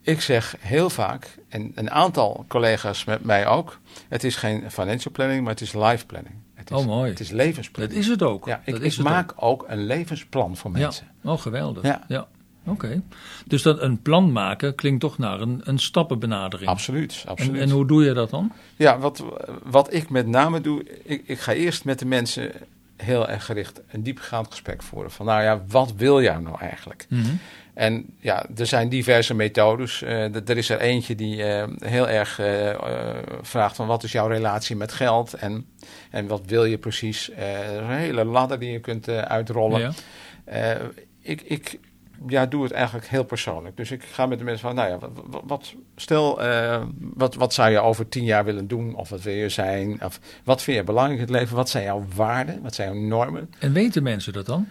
Ik 0.06 0.22
zeg 0.22 0.56
heel 0.60 0.90
vaak, 0.90 1.38
en 1.50 1.72
een 1.76 1.92
aantal 1.92 2.46
collega's 2.48 3.04
met 3.04 3.24
mij 3.24 3.48
ook, 3.48 3.80
het 4.10 4.24
is 4.24 4.36
geen 4.36 4.72
financial 4.72 5.12
planning, 5.14 5.42
maar 5.42 5.52
het 5.52 5.62
is 5.62 5.74
life 5.74 6.06
planning. 6.06 6.36
Het 6.54 6.72
is, 6.72 6.78
Oh, 6.78 6.86
mooi. 6.86 7.10
Het 7.10 7.20
is 7.20 7.28
Dat 7.28 7.38
levensplanning. 7.38 8.00
is 8.00 8.08
het 8.08 8.24
ook. 8.24 8.46
Ja, 8.46 8.62
ik, 8.66 8.74
dat 8.74 8.84
ik 8.84 8.98
maak 8.98 9.34
ook. 9.36 9.66
een 9.68 9.86
levensplan 9.86 10.58
voor 10.58 10.70
ook. 10.70 10.78
Ja. 10.78 10.82
mensen. 10.84 11.08
Oh, 11.24 11.40
geweldig. 11.40 11.84
Ja. 11.84 12.04
Ja. 12.08 12.28
Oké. 12.68 13.02
Dus 13.46 13.62
dat 13.62 13.82
een 13.82 14.02
plan 14.02 14.32
maken 14.32 14.76
klinkt 14.76 15.00
toch 15.02 15.18
naar 15.18 15.42
een, 15.42 15.62
een 15.64 15.80
stappenbenadering. 15.80 16.70
Absoluut, 16.70 17.22
En, 17.26 17.30
absoluut. 17.32 17.62
en 17.62 17.70
hoe 17.70 17.88
doe 17.88 18.04
je 18.04 18.14
dat 18.14 18.30
dan? 18.30 18.52
Ja, 18.76 19.00
wat, 19.00 19.24
wat 19.64 19.94
ik 19.94 20.10
met 20.10 20.28
name 20.28 20.62
doe, 20.62 20.84
ik, 21.04 21.22
ik 21.26 21.40
ga 21.40 21.52
eerst 21.54 21.86
met 21.86 22.00
de 22.00 22.06
mensen 22.06 22.52
heel 22.98 23.28
erg 23.30 23.46
gericht 23.46 23.82
een 23.92 24.04
diepgaand 24.04 24.48
gesprek 24.50 24.84
voeren. 24.84 25.12
Van 25.12 25.26
nou 25.26 25.42
ja, 25.44 25.62
wat 25.68 25.94
wil 25.96 26.22
jij 26.22 26.38
nou 26.38 26.60
eigenlijk? 26.60 27.06
Mhm. 27.10 27.34
En 27.76 28.06
ja, 28.20 28.46
er 28.56 28.66
zijn 28.66 28.90
diverse 28.90 29.34
methodes. 29.34 30.02
Eh, 30.02 30.36
er 30.50 30.58
is 30.58 30.70
er 30.70 30.80
eentje 30.80 31.16
die 31.16 31.44
eh, 31.44 31.68
heel 31.80 32.10
erg 32.10 32.40
eh, 32.40 32.76
vraagt 33.42 33.76
van 33.76 33.88
wat 33.88 34.04
is 34.04 34.12
jouw 34.12 34.28
relatie 34.28 34.76
met 34.76 34.92
geld 34.92 35.34
en, 35.34 35.66
en 36.12 36.28
wat 36.28 36.42
wil 36.46 36.66
je 36.66 36.78
precies. 36.78 37.32
Er 37.32 37.74
is 37.74 37.80
een 37.80 37.90
hele 37.90 38.24
ladder 38.24 38.60
die 38.60 38.72
je 38.72 38.80
kunt 38.80 39.10
uitrollen. 39.10 39.94
Ja. 40.46 40.78
Ik, 41.22 41.42
ik 41.42 41.80
ja, 42.28 42.46
doe 42.46 42.64
het 42.64 42.72
eigenlijk 42.72 43.08
heel 43.08 43.24
persoonlijk. 43.24 43.78
Dus 43.78 43.92
ik 43.92 44.04
ga 44.04 44.26
met 44.26 44.38
de 44.38 44.44
mensen 44.44 44.68
van, 44.68 44.76
nou 44.76 44.90
ja, 44.90 44.98
wat, 45.26 45.44
wat- 45.46 45.74
stel, 45.96 46.42
wat, 46.98 47.36
wat 47.36 47.54
zou 47.54 47.72
je 47.72 47.80
over 47.80 48.10
tien 48.10 48.24
jaar 48.24 48.46
willen 48.46 48.68
doen? 48.68 48.96
Of 48.96 49.10
wat 49.10 49.22
wil 49.22 49.34
je 49.34 49.50
zijn? 49.50 50.04
Of 50.04 50.20
wat 50.44 50.62
vind 50.62 50.78
je 50.78 50.84
belangrijk 50.84 51.20
in 51.20 51.26
het 51.26 51.36
leven? 51.36 51.56
Wat 51.56 51.70
zijn 51.70 51.84
jouw 51.84 52.06
waarden? 52.16 52.62
Wat 52.62 52.76
zijn 52.76 52.94
jouw 52.94 53.08
normen? 53.08 53.50
En 53.60 53.74
weten 53.74 54.04
mensen 54.04 54.34
dat 54.34 54.46
dan? 54.46 54.68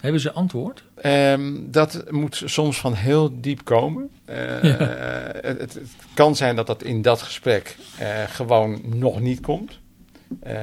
Hebben 0.00 0.20
ze 0.20 0.32
antwoord? 0.32 0.84
Ehm, 0.94 1.52
dat 1.70 2.04
moet 2.10 2.42
soms 2.44 2.80
van 2.80 2.94
heel 2.94 3.40
diep 3.40 3.64
komen. 3.64 4.10
Eh, 4.24 4.62
Ja. 4.62 4.76
het, 5.42 5.80
kan 6.14 6.36
zijn 6.36 6.56
dat 6.56 6.66
dat 6.66 6.82
in 6.82 7.02
dat 7.02 7.22
gesprek 7.22 7.76
eh, 7.98 8.22
gewoon 8.22 8.80
nog 8.84 9.20
niet 9.20 9.40
komt. 9.40 9.78
Eh, 10.40 10.56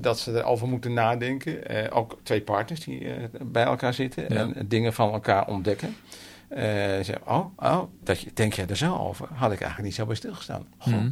dat 0.00 0.18
ze 0.18 0.32
erover 0.38 0.68
moeten 0.68 0.92
nadenken. 0.92 1.66
Eh, 1.68 1.96
ook 1.96 2.18
twee 2.22 2.40
partners 2.40 2.84
die 2.84 3.08
eh, 3.08 3.22
bij 3.42 3.64
elkaar 3.64 3.94
zitten 3.94 4.24
Ja. 4.28 4.50
en 4.54 4.68
dingen 4.68 4.92
van 4.92 5.12
elkaar 5.12 5.46
ontdekken. 5.48 5.96
Eh, 6.48 6.62
zeggen, 7.02 7.20
oh, 7.26 7.46
oh 7.56 7.82
dat 8.02 8.20
je, 8.20 8.30
denk 8.34 8.52
jij 8.52 8.66
er 8.66 8.76
zo 8.76 8.96
over? 8.96 9.26
Had 9.32 9.52
ik 9.52 9.58
eigenlijk 9.60 9.82
niet 9.82 9.94
zo 9.94 10.06
bij 10.06 10.16
stilgestaan. 10.16 10.66
Goh. 10.78 10.94
Mhm. 10.94 11.10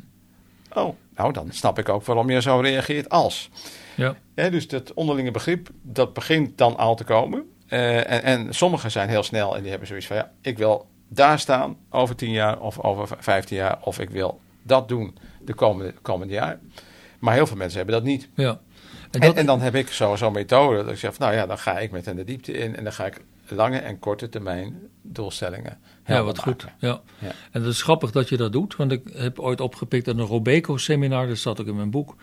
Oh, 0.75 0.95
nou 1.17 1.33
dan 1.33 1.47
snap 1.51 1.79
ik 1.79 1.89
ook 1.89 2.05
waarom 2.05 2.31
je 2.31 2.41
zo 2.43 2.59
reageert 2.61 3.09
als. 3.09 3.51
Ja. 3.97 4.15
Ja, 4.35 4.49
dus 4.51 4.69
dat 4.69 4.93
onderlinge 4.95 5.31
begrip, 5.31 5.69
dat 5.83 6.13
begint 6.13 6.59
dan 6.59 6.77
al 6.77 6.95
te 6.97 7.05
komen. 7.05 7.51
Eh, 7.73 7.97
en, 8.11 8.23
en 8.23 8.55
sommigen 8.55 8.91
zijn 8.91 9.09
heel 9.09 9.23
snel 9.23 9.55
en 9.57 9.61
die 9.61 9.71
hebben 9.71 9.89
zoiets 9.89 10.07
van... 10.07 10.17
ja, 10.17 10.31
ik 10.41 10.59
wil 10.59 10.87
daar 11.09 11.39
staan 11.39 11.77
over 11.91 12.15
tien 12.17 12.31
jaar 12.31 12.61
of 12.61 12.81
over 12.81 13.07
v- 13.09 13.13
vijftien 13.19 13.57
jaar... 13.57 13.79
of 13.83 13.99
ik 13.99 14.11
wil 14.11 14.41
dat 14.63 14.89
doen 14.89 15.19
de 15.45 15.55
komende, 15.55 15.95
komende 16.03 16.33
jaar. 16.35 16.59
Maar 17.19 17.35
heel 17.35 17.47
veel 17.47 17.57
mensen 17.57 17.77
hebben 17.77 17.95
dat 17.95 18.05
niet. 18.05 18.29
ja. 18.35 18.61
En 19.11 19.21
En, 19.21 19.27
dat, 19.27 19.37
en 19.37 19.47
dan 19.47 19.61
heb 19.61 19.75
ik 19.75 19.89
zo- 19.89 20.17
zo'n 20.17 20.33
methode 20.33 20.77
dat 20.85 20.93
ik 20.93 20.99
zeg... 20.99 21.15
van, 21.15 21.27
nou 21.27 21.39
ja, 21.39 21.47
dan 21.47 21.59
ga 21.59 21.79
ik 21.79 21.91
met 21.91 22.05
hen 22.07 22.17
de 22.17 22.25
diepte 22.25 22.53
in... 22.53 22.77
en 22.77 22.85
dan 22.85 22.93
ga 22.93 23.07
ik 23.07 23.21
lange 23.49 23.79
en 23.79 23.99
korte 23.99 24.29
termijn 24.29 24.81
doelstellingen 25.03 25.79
ja, 26.07 26.23
wat 26.23 26.39
goed. 26.39 26.67
Ja. 26.79 27.01
Ja. 27.19 27.29
En 27.51 27.63
het 27.63 27.73
is 27.73 27.83
grappig 27.83 28.11
dat 28.11 28.29
je 28.29 28.37
dat 28.37 28.53
doet, 28.53 28.77
want 28.77 28.93
ik 28.93 29.03
heb 29.13 29.39
ooit 29.39 29.61
opgepikt 29.61 30.09
aan 30.09 30.19
een 30.19 30.27
Robeco-seminar, 30.27 31.27
dat 31.29 31.37
staat 31.37 31.61
ook 31.61 31.67
in 31.67 31.77
mijn 31.77 31.91
boek. 31.91 32.17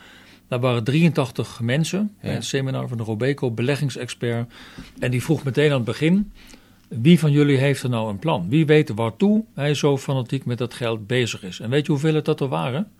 Daar 0.49 0.59
waren 0.59 0.83
83 0.83 1.59
mensen 1.59 2.15
bij 2.21 2.35
een 2.35 2.43
seminar 2.43 2.87
van 2.87 2.97
de 2.97 3.03
Robeco, 3.03 3.51
beleggingsexpert. 3.51 4.51
En 4.99 5.11
die 5.11 5.23
vroeg 5.23 5.43
meteen 5.43 5.69
aan 5.69 5.75
het 5.75 5.85
begin, 5.85 6.31
wie 6.87 7.19
van 7.19 7.31
jullie 7.31 7.57
heeft 7.57 7.83
er 7.83 7.89
nou 7.89 8.09
een 8.09 8.19
plan? 8.19 8.49
Wie 8.49 8.65
weet 8.65 8.89
waartoe 8.89 9.43
hij 9.53 9.73
zo 9.73 9.97
fanatiek 9.97 10.45
met 10.45 10.57
dat 10.57 10.73
geld 10.73 11.07
bezig 11.07 11.43
is? 11.43 11.59
En 11.59 11.69
weet 11.69 11.85
je 11.85 11.91
hoeveel 11.91 12.13
het 12.13 12.25
dat 12.25 12.41
er 12.41 12.47
waren? 12.47 12.91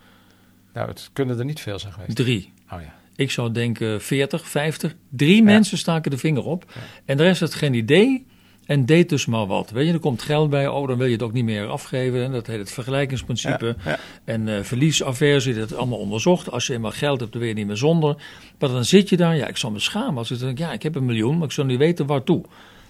Nou, 0.74 0.88
het 0.88 1.10
kunnen 1.13 1.39
er 1.39 1.46
niet 1.46 1.60
veel 1.60 1.79
zijn 1.79 1.94
geweest. 1.94 2.15
Drie. 2.15 2.53
Oh 2.72 2.82
ja. 2.82 2.96
Ik 3.15 3.32
zou 3.32 3.51
denken 3.51 4.01
40, 4.01 4.48
50. 4.48 4.96
Drie 5.10 5.44
mensen 5.44 5.77
staken 5.77 6.12
de 6.12 6.18
vinger 6.18 6.44
op. 6.44 6.74
En 7.06 7.18
de 7.18 7.24
rest 7.24 7.39
had 7.39 7.53
geen 7.53 7.74
idee 7.74 8.25
en 8.69 8.85
deed 8.85 9.09
dus 9.09 9.25
maar 9.25 9.45
wat. 9.45 9.69
Weet 9.69 9.88
je, 9.88 9.93
er 9.93 9.99
komt 9.99 10.21
geld 10.21 10.49
bij. 10.49 10.67
Oh, 10.67 10.88
dan 10.88 10.97
wil 10.97 11.05
je 11.05 11.13
het 11.13 11.21
ook 11.21 11.33
niet 11.33 11.43
meer 11.43 11.67
afgeven. 11.67 12.23
En 12.23 12.31
dat 12.31 12.47
heet 12.47 12.59
het 12.59 12.71
vergelijkingsprincipe. 12.71 13.75
Ja, 13.83 13.91
ja. 13.91 13.99
En 14.23 14.47
eh 14.47 14.63
verliesaversie, 14.63 15.53
dat 15.53 15.71
is 15.71 15.77
allemaal 15.77 15.99
onderzocht. 15.99 16.51
Als 16.51 16.67
je 16.67 16.73
eenmaal 16.73 16.91
geld 16.91 17.19
hebt, 17.19 17.31
dan 17.31 17.41
wil 17.41 17.49
je 17.49 17.55
niet 17.55 17.67
meer 17.67 17.77
zonder. 17.77 18.15
Maar 18.59 18.69
dan 18.69 18.85
zit 18.85 19.09
je 19.09 19.17
daar. 19.17 19.35
Ja, 19.35 19.47
ik 19.47 19.57
zal 19.57 19.71
me 19.71 19.79
schamen. 19.79 20.17
Als 20.17 20.31
ik 20.31 20.39
denk, 20.39 20.57
ja, 20.57 20.71
ik 20.71 20.83
heb 20.83 20.95
een 20.95 21.05
miljoen, 21.05 21.38
maar 21.38 21.47
ik 21.47 21.53
zal 21.53 21.65
niet 21.65 21.77
weten 21.77 22.05
waartoe. 22.05 22.45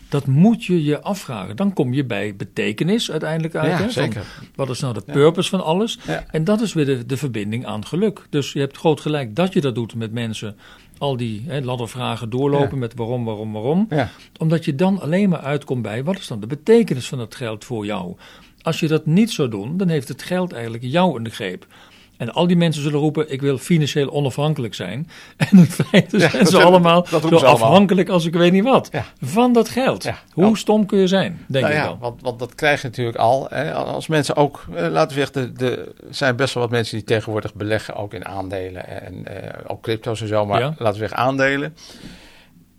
Dat 0.09 0.27
moet 0.27 0.65
je 0.65 0.83
je 0.83 1.01
afvragen. 1.01 1.55
Dan 1.55 1.73
kom 1.73 1.93
je 1.93 2.05
bij 2.05 2.35
betekenis 2.35 3.11
uiteindelijk 3.11 3.55
uit. 3.55 3.71
Ja, 3.71 3.77
hè, 3.77 3.89
zeker. 3.89 4.25
wat 4.55 4.69
is 4.69 4.79
nou 4.79 4.93
de 4.93 5.03
purpose 5.11 5.49
van 5.49 5.63
alles? 5.63 5.99
Ja. 6.07 6.25
En 6.31 6.43
dat 6.43 6.61
is 6.61 6.73
weer 6.73 6.85
de, 6.85 7.05
de 7.05 7.17
verbinding 7.17 7.65
aan 7.65 7.85
geluk. 7.85 8.25
Dus 8.29 8.53
je 8.53 8.59
hebt 8.59 8.77
groot 8.77 9.01
gelijk 9.01 9.35
dat 9.35 9.53
je 9.53 9.61
dat 9.61 9.75
doet 9.75 9.95
met 9.95 10.11
mensen. 10.11 10.55
Al 10.99 11.17
die 11.17 11.43
hè, 11.45 11.61
laddervragen 11.61 12.29
doorlopen 12.29 12.69
Ja. 12.69 12.75
met 12.75 12.93
waarom, 12.95 13.25
waarom, 13.25 13.53
waarom. 13.53 13.85
Ja. 13.89 14.09
Omdat 14.37 14.65
je 14.65 14.75
dan 14.75 15.01
alleen 15.01 15.29
maar 15.29 15.39
uitkomt 15.39 15.81
bij 15.81 16.03
wat 16.03 16.17
is 16.17 16.27
dan 16.27 16.39
de 16.39 16.47
betekenis 16.47 17.07
van 17.07 17.17
dat 17.17 17.35
geld 17.35 17.65
voor 17.65 17.85
jou. 17.85 18.15
Als 18.61 18.79
je 18.79 18.87
dat 18.87 19.05
niet 19.05 19.31
zou 19.31 19.49
doen, 19.49 19.77
dan 19.77 19.87
heeft 19.87 20.07
het 20.07 20.23
geld 20.23 20.53
eigenlijk 20.53 20.83
jou 20.83 21.17
in 21.17 21.23
de 21.23 21.29
greep. 21.29 21.67
En 22.19 22.33
al 22.33 22.47
die 22.47 22.57
mensen 22.57 22.81
zullen 22.83 22.99
roepen, 22.99 23.31
ik 23.31 23.41
wil 23.41 23.57
financieel 23.57 24.11
onafhankelijk 24.11 24.73
zijn. 24.73 25.09
En 25.37 25.47
in 25.57 25.65
feite 25.65 26.17
Ja, 26.17 26.29
zijn 26.29 26.45
ze 26.45 26.61
allemaal 26.63 27.05
zo 27.07 27.17
allemaal. 27.17 27.45
afhankelijk 27.45 28.09
als 28.09 28.25
ik 28.25 28.33
weet 28.33 28.51
niet 28.51 28.63
wat. 28.63 28.89
Ja. 28.91 29.05
Van 29.21 29.53
dat 29.53 29.69
geld. 29.69 30.03
Ja. 30.03 30.17
Hoe 30.33 30.43
Nou, 30.43 30.57
stom 30.57 30.85
kun 30.85 30.99
je 30.99 31.07
zijn, 31.07 31.45
denk 31.47 31.65
nou 31.65 31.77
ik 31.77 31.83
dan. 31.83 31.97
want, 31.99 32.21
want 32.21 32.39
dat 32.39 32.55
krijg 32.55 32.81
je 32.81 32.87
natuurlijk 32.87 33.17
al. 33.17 33.47
Hè, 33.49 33.73
als 33.73 34.07
mensen 34.07 34.35
ook, 34.35 34.65
eh, 34.75 34.87
laten 34.87 35.17
we 35.17 35.23
zeggen, 35.25 35.57
er 35.57 35.87
zijn 36.09 36.35
best 36.35 36.53
wel 36.53 36.63
wat 36.63 36.71
mensen 36.71 36.97
die 36.97 37.05
tegenwoordig 37.05 37.53
beleggen 37.53 37.95
ook 37.95 38.13
in 38.13 38.25
aandelen 38.25 38.87
en 39.03 39.43
eh, 39.43 39.59
ook 39.67 39.81
crypto's 39.81 40.21
en 40.21 40.27
zo, 40.27 40.45
maar 40.45 40.59
Ja. 40.59 40.65
laten 40.77 40.93
we 41.01 41.07
zeggen 41.07 41.17
aandelen. 41.17 41.75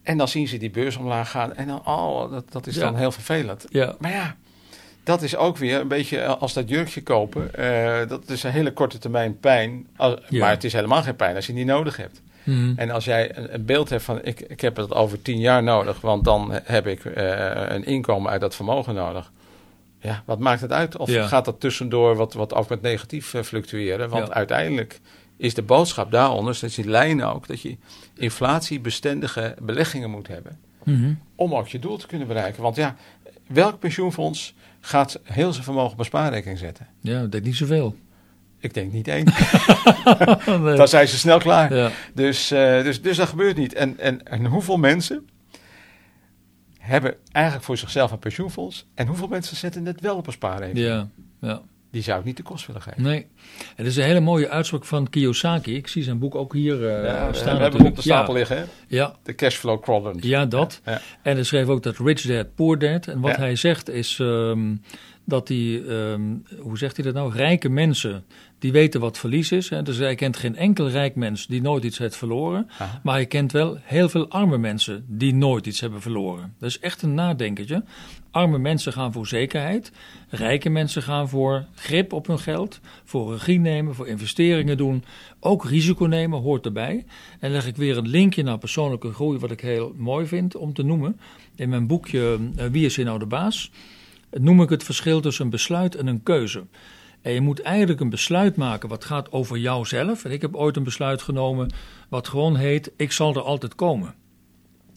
En 0.02 0.18
dan 0.18 0.28
zien 0.28 0.48
ze 0.48 0.56
die 0.56 0.70
beurs 0.70 0.96
omlaag 0.96 1.30
gaan 1.30 1.54
en 1.56 1.66
dan, 1.66 1.80
oh, 1.86 2.30
dat, 2.32 2.52
dat 2.52 2.66
is 2.66 2.74
dan 2.78 2.96
heel 2.96 3.12
vervelend. 3.12 3.64
Ja, 3.68 3.94
Maar 3.98 4.10
ja, 4.10 4.36
dat 5.10 5.22
is 5.22 5.36
ook 5.36 5.56
weer 5.56 5.80
een 5.80 5.88
beetje 5.88 6.18
eh, 6.18 6.40
als 6.40 6.52
dat 6.52 6.68
jurkje 6.68 7.02
kopen. 7.02 7.54
eh, 7.54 8.08
dat 8.08 8.28
is 8.30 8.42
een 8.42 8.50
hele 8.50 8.72
korte 8.72 8.98
termijn 8.98 9.38
pijn. 9.38 9.86
Als- 9.96 10.20
Ja. 10.28 10.38
Maar 10.40 10.50
het 10.50 10.64
is 10.64 10.72
helemaal 10.72 11.02
geen 11.02 11.16
pijn 11.16 11.36
als 11.36 11.46
je 11.46 11.52
niet 11.52 11.66
nodig 11.66 11.96
hebt. 11.96 12.22
Mhm. 12.44 12.72
En 12.76 12.90
als 12.90 13.04
jij 13.04 13.36
een, 13.36 13.54
een 13.54 13.64
beeld 13.64 13.88
hebt 13.90 14.02
van 14.02 14.20
ik, 14.24 14.40
ik 14.40 14.60
heb 14.60 14.76
het 14.76 14.92
over 14.94 15.22
tien 15.22 15.38
jaar 15.38 15.62
nodig, 15.62 16.00
want 16.00 16.24
dan 16.24 16.50
heb 16.64 16.86
ik 16.86 17.04
eh, 17.04 17.62
een 17.68 17.84
inkomen 17.84 18.30
uit 18.30 18.40
dat 18.40 18.54
vermogen 18.54 18.94
nodig. 18.94 19.32
Ja, 20.00 20.22
wat 20.26 20.38
maakt 20.38 20.60
het 20.60 20.72
uit? 20.72 20.96
Of 20.96 21.10
Ja. 21.10 21.26
gaat 21.26 21.44
dat 21.44 21.60
tussendoor 21.60 22.16
wat, 22.16 22.32
wat 22.34 22.54
ook 22.54 22.68
met 22.68 22.82
negatief 22.82 23.34
fluctueren? 23.44 24.08
Want 24.08 24.26
Ja. 24.26 24.32
uiteindelijk 24.34 25.00
is 25.36 25.54
de 25.54 25.62
boodschap 25.62 26.10
daaronder, 26.10 26.58
dat 26.60 26.74
je 26.74 26.84
lijnen 26.88 27.34
ook, 27.34 27.46
dat 27.46 27.60
je 27.60 27.76
inflatiebestendige 28.50 29.54
beleggingen 29.62 30.10
moet 30.10 30.28
hebben. 30.28 30.58
Mhm. 30.84 31.12
Om 31.34 31.54
ook 31.54 31.68
je 31.68 31.78
doel 31.78 31.96
te 31.96 32.06
kunnen 32.06 32.26
bereiken. 32.28 32.62
Want 32.62 32.76
ja, 32.76 32.96
welk 33.46 33.78
pensioenfonds 33.78 34.54
gaat 34.80 35.20
heel 35.22 35.52
zijn 35.52 35.64
vermogen 35.64 35.92
op 35.92 35.98
een 35.98 36.04
spaarrekening 36.04 36.58
zetten? 36.58 36.86
ja, 37.00 37.20
dat 37.20 37.32
deed 37.32 37.44
niet 37.44 37.56
zoveel. 37.56 37.96
Ik 38.58 38.74
denk 38.74 38.92
niet 38.92 39.08
één. 39.08 39.24
Nee. 40.60 40.76
Dan 40.76 40.88
zijn 40.88 41.08
ze 41.08 41.18
snel 41.18 41.38
klaar. 41.38 41.74
Ja. 41.74 41.90
Dus, 42.14 42.50
eh, 42.50 42.82
dus, 42.82 43.02
dus 43.02 43.16
dat 43.16 43.28
gebeurt 43.28 43.56
niet. 43.56 43.74
En, 43.74 43.98
en, 43.98 44.26
en 44.26 44.46
hoeveel 44.46 44.76
mensen 44.76 45.28
hebben 46.78 47.14
eigenlijk 47.32 47.64
voor 47.64 47.76
zichzelf 47.76 48.10
een 48.10 48.18
pensioenfonds? 48.18 48.86
En 48.94 49.06
hoeveel 49.06 49.28
mensen 49.28 49.56
zetten 49.56 49.86
het 49.86 50.00
wel 50.00 50.16
op 50.16 50.26
een 50.26 50.32
spaarrekening? 50.32 50.86
Ja, 50.86 51.08
ja. 51.40 51.62
Die 51.90 52.02
zou 52.02 52.18
ik 52.18 52.24
niet 52.24 52.36
de 52.36 52.42
kost 52.42 52.66
willen 52.66 52.82
geven. 52.82 53.02
Nee. 53.02 53.26
Het 53.76 53.86
is 53.86 53.96
een 53.96 54.04
hele 54.04 54.20
mooie 54.20 54.48
uitspraak 54.48 54.84
van 54.84 55.08
Kiyosaki. 55.10 55.76
Ik 55.76 55.88
zie 55.88 56.02
zijn 56.02 56.18
boek 56.18 56.34
ook 56.34 56.52
hier 56.52 56.86
eh, 56.88 57.04
Ja, 57.04 57.30
we 57.30 57.36
staan. 57.36 57.60
hebben 57.60 57.78
hem 57.80 57.90
op 57.90 57.96
de 57.96 58.02
stapel 58.02 58.32
ja, 58.32 58.38
liggen, 58.38 58.56
hè? 58.56 58.64
ja, 58.88 59.14
De 59.22 59.34
cashflow 59.34 59.82
quadrant. 59.82 60.24
ja, 60.24 60.46
dat. 60.46 60.80
Ja. 60.84 61.00
En 61.22 61.34
hij 61.34 61.42
schreef 61.44 61.66
ook 61.66 61.82
dat 61.82 61.96
Rich 61.98 62.20
Dad, 62.22 62.54
Poor 62.54 62.78
Dad. 62.78 63.06
En 63.06 63.20
wat 63.20 63.30
Ja. 63.30 63.38
hij 63.38 63.56
zegt 63.56 63.88
is 63.88 64.18
ehm, 64.20 64.74
dat 65.24 65.46
die, 65.46 65.86
ehm, 65.86 66.22
hoe 66.58 66.78
zegt 66.78 66.96
hij 66.96 67.04
dat 67.04 67.14
nou? 67.14 67.32
Rijke 67.32 67.68
mensen, 67.68 68.24
die 68.60 68.72
weten 68.72 69.00
wat 69.00 69.18
verlies 69.18 69.52
is. 69.52 69.68
Hè? 69.68 69.82
Dus 69.82 69.96
hij 69.96 70.14
kent 70.14 70.36
geen 70.36 70.56
enkel 70.56 70.88
rijk 70.88 71.14
mens 71.14 71.46
die 71.46 71.62
nooit 71.62 71.84
iets 71.84 71.98
heeft 71.98 72.16
verloren. 72.16 72.70
Aha. 72.78 73.00
Maar 73.02 73.14
hij 73.14 73.26
kent 73.26 73.52
wel 73.52 73.78
heel 73.82 74.08
veel 74.08 74.28
arme 74.28 74.58
mensen 74.58 75.04
die 75.08 75.34
nooit 75.34 75.66
iets 75.66 75.80
hebben 75.80 76.00
verloren. 76.00 76.54
Dat 76.58 76.68
is 76.68 76.78
echt 76.78 77.02
een 77.02 77.14
nadenkertje. 77.14 77.84
Arme 78.30 78.58
mensen 78.58 78.92
gaan 78.92 79.12
voor 79.12 79.26
zekerheid. 79.26 79.92
Rijke 80.28 80.68
mensen 80.68 81.02
gaan 81.02 81.28
voor 81.28 81.64
grip 81.74 82.12
op 82.12 82.26
hun 82.26 82.38
geld. 82.38 82.80
Voor 83.04 83.32
regie 83.32 83.58
nemen, 83.58 83.94
voor 83.94 84.06
investeringen 84.06 84.76
doen. 84.76 85.04
Ook 85.40 85.64
risico 85.64 86.04
nemen 86.04 86.40
hoort 86.40 86.64
erbij. 86.64 87.04
En 87.40 87.50
leg 87.50 87.66
ik 87.66 87.76
weer 87.76 87.96
een 87.96 88.08
linkje 88.08 88.42
naar 88.42 88.58
persoonlijke 88.58 89.12
groei, 89.12 89.38
wat 89.38 89.50
ik 89.50 89.60
heel 89.60 89.94
mooi 89.96 90.26
vind 90.26 90.56
om 90.56 90.72
te 90.72 90.82
noemen. 90.82 91.20
In 91.56 91.68
mijn 91.68 91.86
boekje 91.86 92.38
eh, 92.56 92.66
Wie 92.66 92.84
is 92.84 92.96
hier 92.96 93.04
nou 93.04 93.18
de 93.18 93.26
baas? 93.26 93.70
noem 94.30 94.62
ik 94.62 94.68
het 94.68 94.84
verschil 94.84 95.20
tussen 95.20 95.44
een 95.44 95.50
besluit 95.50 95.94
en 95.94 96.06
een 96.06 96.22
keuze. 96.22 96.64
En 97.22 97.32
je 97.32 97.40
moet 97.40 97.60
eigenlijk 97.62 98.00
een 98.00 98.10
besluit 98.10 98.56
maken 98.56 98.88
wat 98.88 99.04
gaat 99.04 99.32
over 99.32 99.58
jouzelf. 99.58 100.24
En 100.24 100.30
ik 100.30 100.40
heb 100.40 100.54
ooit 100.54 100.76
een 100.76 100.84
besluit 100.84 101.22
genomen 101.22 101.72
wat 102.08 102.28
gewoon 102.28 102.56
heet: 102.56 102.92
ik 102.96 103.12
zal 103.12 103.34
er 103.34 103.42
altijd 103.42 103.74
komen. 103.74 104.14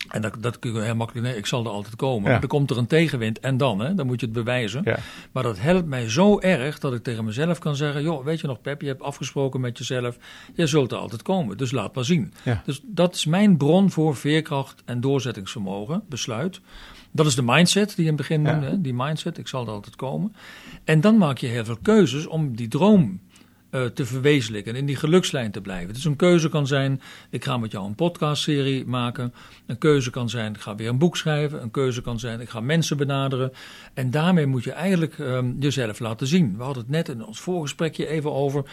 En 0.10 0.22
dat, 0.22 0.36
dat 0.40 0.60
kun 0.60 0.74
je 0.74 0.82
heel 0.82 0.96
makkelijk, 0.96 1.28
nee, 1.28 1.38
ik 1.38 1.46
zal 1.46 1.66
er 1.66 1.72
altijd 1.72 1.96
komen. 1.96 2.24
Ja. 2.24 2.30
Maar 2.30 2.40
dan 2.40 2.50
komt 2.50 2.70
er 2.70 2.78
een 2.78 2.88
tegenwind 2.88 3.40
en 3.40 3.58
dan, 3.58 3.80
hè, 3.80 3.96
dan 3.96 4.06
moet 4.06 4.20
je 4.20 4.26
het 4.26 4.36
bewijzen. 4.36 4.82
Ja. 4.86 4.98
Maar 5.32 5.44
dat 5.44 5.60
helpt 5.60 5.88
mij 5.88 6.10
zo 6.10 6.40
erg 6.40 6.80
dat 6.80 6.94
ik 6.94 7.04
tegen 7.04 7.26
mezelf 7.26 7.60
kan 7.60 7.76
zeggen: 7.76 8.04
joh, 8.04 8.26
weet 8.26 8.42
je 8.42 8.48
nog, 8.48 8.62
Pep, 8.62 8.82
je 8.82 8.88
hebt 8.88 9.02
afgesproken 9.02 9.62
met 9.62 9.78
jezelf, 9.78 10.18
je 10.54 10.68
zult 10.68 10.92
er 10.92 10.98
altijd 10.98 11.22
komen. 11.22 11.58
Dus 11.58 11.72
laat 11.72 11.96
maar 11.96 12.06
zien. 12.06 12.34
Ja. 12.44 12.62
Dus 12.66 12.82
dat 12.84 13.16
is 13.16 13.26
mijn 13.26 13.58
bron 13.58 13.92
voor 13.92 14.16
veerkracht 14.16 14.82
en 14.86 15.02
doorzettingsvermogen, 15.02 16.04
besluit. 16.10 16.62
Dat 17.16 17.26
is 17.26 17.36
de 17.36 17.42
mindset 17.46 17.88
die 17.96 18.06
je 18.06 18.12
in 18.12 18.18
het 18.18 18.28
begin 18.28 18.44
Ja. 18.44 18.52
noemde, 18.52 18.66
hè, 18.68 18.82
die 18.82 18.94
mindset, 18.94 19.38
ik 19.38 19.48
zal 19.48 19.66
er 19.66 19.72
altijd 19.72 19.96
komen. 19.96 20.36
En 20.84 21.02
dan 21.02 21.18
maak 21.18 21.38
je 21.38 21.48
heel 21.48 21.66
veel 21.66 21.78
keuzes 21.82 22.28
om 22.28 22.56
die 22.56 22.68
droom 22.68 23.20
eh, 23.70 23.86
te 23.86 24.06
verwezenlijken 24.06 24.74
en 24.74 24.80
in 24.80 24.86
die 24.86 24.96
gelukslijn 24.96 25.52
te 25.52 25.62
blijven. 25.62 25.94
Dus 25.94 26.06
een 26.06 26.16
keuze 26.16 26.50
kan 26.50 26.68
zijn, 26.68 27.02
ik 27.30 27.44
ga 27.44 27.58
met 27.58 27.72
jou 27.72 27.86
een 27.86 27.96
podcastserie 27.96 28.86
maken. 28.86 29.34
Een 29.66 29.78
keuze 29.78 30.10
kan 30.10 30.30
zijn, 30.30 30.54
ik 30.54 30.62
ga 30.62 30.76
weer 30.76 30.90
een 30.90 30.98
boek 30.98 31.18
schrijven. 31.18 31.62
Een 31.62 31.72
keuze 31.72 32.02
kan 32.02 32.20
zijn, 32.20 32.42
ik 32.42 32.50
ga 32.50 32.60
mensen 32.60 32.98
benaderen. 32.98 33.52
En 33.94 34.12
daarmee 34.12 34.46
moet 34.46 34.64
je 34.64 34.72
eigenlijk 34.72 35.20
ehm, 35.20 35.52
jezelf 35.60 36.00
laten 36.00 36.28
zien. 36.28 36.58
We 36.58 36.64
hadden 36.64 36.84
het 36.84 36.92
net 36.92 37.10
in 37.10 37.26
ons 37.26 37.40
voorgesprekje 37.40 38.08
even 38.08 38.34
over. 38.34 38.64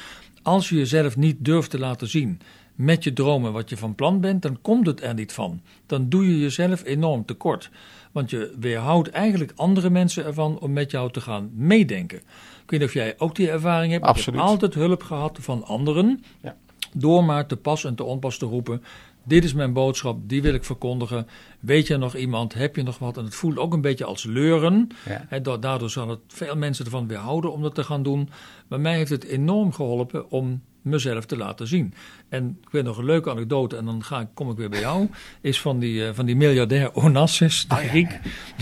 Als 0.43 0.69
je 0.69 0.77
jezelf 0.77 1.17
niet 1.17 1.37
durft 1.45 1.71
te 1.71 1.79
laten 1.79 2.09
zien 2.09 2.41
met 2.81 3.05
je 3.05 3.13
dromen 3.13 3.53
wat 3.53 3.69
je 3.69 3.77
van 3.77 3.95
plan 3.95 4.21
bent, 4.21 4.43
dan 4.43 4.59
komt 4.63 4.87
het 4.87 5.03
er 5.03 5.15
niet 5.15 5.33
van. 5.33 5.61
Dan 5.87 6.09
doe 6.09 6.27
je 6.27 6.39
jezelf 6.39 6.85
enorm 6.85 7.25
tekort. 7.25 7.71
Want 8.13 8.31
je 8.31 8.55
weerhoudt 8.59 9.11
eigenlijk 9.11 9.53
andere 9.57 9.91
mensen 9.91 10.25
ervan 10.25 10.59
om 10.59 10.73
met 10.73 10.91
jou 10.91 11.13
te 11.13 11.21
gaan 11.21 11.51
meedenken. 11.55 12.19
Ik 12.19 12.71
weet 12.71 12.81
niet 12.81 12.89
of 12.89 12.95
jij 12.95 13.15
ook 13.19 13.37
die 13.37 13.51
ervaring 13.51 13.93
hebt. 13.93 14.05
Ik 14.05 14.11
Absoluut. 14.11 14.41
heb 14.41 14.49
altijd 14.49 14.75
hulp 14.75 15.03
gehad 15.03 15.39
van 15.41 15.65
anderen. 15.65 16.25
Ja. 16.43 16.57
Door 16.93 17.25
maar 17.25 17.47
te 17.47 17.57
pas 17.57 17.85
en 17.85 17.95
te 17.95 18.05
onpas 18.05 18.39
te 18.39 18.47
roepen. 18.47 18.83
Dit 19.23 19.45
is 19.45 19.55
mijn 19.55 19.73
boodschap, 19.73 20.19
die 20.29 20.43
wil 20.43 20.55
ik 20.55 20.65
verkondigen. 20.65 21.27
Weet 21.61 21.87
je 21.87 21.97
nog 21.97 22.17
iemand? 22.17 22.55
Heb 22.55 22.77
je 22.77 22.83
nog 22.83 22.99
wat? 22.99 23.17
En 23.17 23.25
het 23.25 23.35
voelt 23.35 23.59
ook 23.59 23.73
een 23.73 23.81
beetje 23.81 24.05
als 24.05 24.25
leuren. 24.25 24.89
Ja. 25.31 25.39
Daardoor 25.39 25.91
zal 25.91 26.09
het 26.09 26.21
veel 26.27 26.57
mensen 26.57 26.85
ervan 26.85 27.07
weerhouden 27.07 27.53
om 27.53 27.63
dat 27.63 27.75
te 27.75 27.85
gaan 27.85 28.03
doen. 28.03 28.29
Maar 28.69 28.81
mij 28.81 28.97
heeft 28.97 29.11
het 29.11 29.25
enorm 29.25 29.73
geholpen 29.73 30.31
om 30.31 30.63
mezelf 30.83 31.25
te 31.25 31.37
laten 31.37 31.67
zien. 31.67 31.95
En 32.29 32.59
ik 32.63 32.69
weet 32.71 32.85
nog 32.85 32.99
een 32.99 33.05
leuke 33.05 33.31
anekdote, 33.31 33.77
en 33.77 33.85
dan 33.85 34.05
ga 34.05 34.21
ik, 34.21 34.27
kom 34.35 34.51
ik 34.51 34.57
weer 34.57 34.71
bij 34.71 34.81
jou. 34.81 35.09
Is 35.41 35.61
van 35.61 35.79
die, 35.79 36.07
eh, 36.07 36.15
van 36.15 36.27
die 36.27 36.37
miljardair 36.37 36.95
Onassis, 37.05 37.67
de 37.69 37.75
Oh, 37.75 37.83
ja, 37.83 37.89
Griek. 37.89 38.19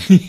Die, 0.07 0.27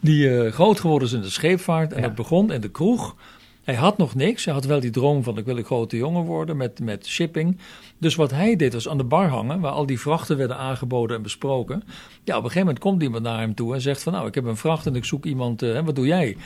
die 0.00 0.38
eh, 0.38 0.52
groot 0.52 0.80
geworden 0.80 1.08
is 1.08 1.14
in 1.14 1.20
de 1.20 1.30
scheepvaart. 1.30 1.92
En 1.92 2.00
Ja. 2.00 2.06
dat 2.06 2.14
begon 2.14 2.52
in 2.52 2.60
de 2.60 2.70
kroeg. 2.70 3.16
Hij 3.64 3.76
had 3.76 3.98
nog 3.98 4.14
niks. 4.14 4.44
Hij 4.44 4.54
had 4.54 4.64
wel 4.64 4.80
die 4.80 4.90
droom 4.90 5.22
van 5.22 5.38
ik 5.38 5.44
wil 5.44 5.56
een 5.58 5.64
grote 5.64 5.96
jongen 5.96 6.22
worden 6.22 6.56
met, 6.56 6.80
met 6.80 7.06
shipping. 7.06 7.58
Dus 7.98 8.14
wat 8.14 8.30
hij 8.30 8.56
deed 8.56 8.72
was 8.72 8.88
aan 8.88 8.98
de 8.98 9.04
bar 9.04 9.28
hangen, 9.28 9.60
waar 9.60 9.72
al 9.72 9.86
die 9.86 10.00
vrachten 10.00 10.36
werden 10.36 10.56
aangeboden 10.56 11.16
en 11.16 11.22
besproken. 11.22 11.82
Ja, 12.24 12.36
op 12.36 12.44
een 12.44 12.50
gegeven 12.50 12.60
moment 12.60 12.78
komt 12.78 13.02
iemand 13.02 13.22
naar 13.22 13.38
hem 13.40 13.54
toe 13.54 13.74
en 13.74 13.80
zegt 13.80 14.02
van 14.02 14.12
nou, 14.12 14.26
ik 14.26 14.34
heb 14.34 14.44
een 14.44 14.56
vracht 14.56 14.86
en 14.86 14.94
ik 14.96 15.04
zoek 15.04 15.24
iemand, 15.24 15.62
eh, 15.62 15.72
hè, 15.72 15.84
wat 15.84 15.94
doe 15.96 16.06
jij? 16.06 16.36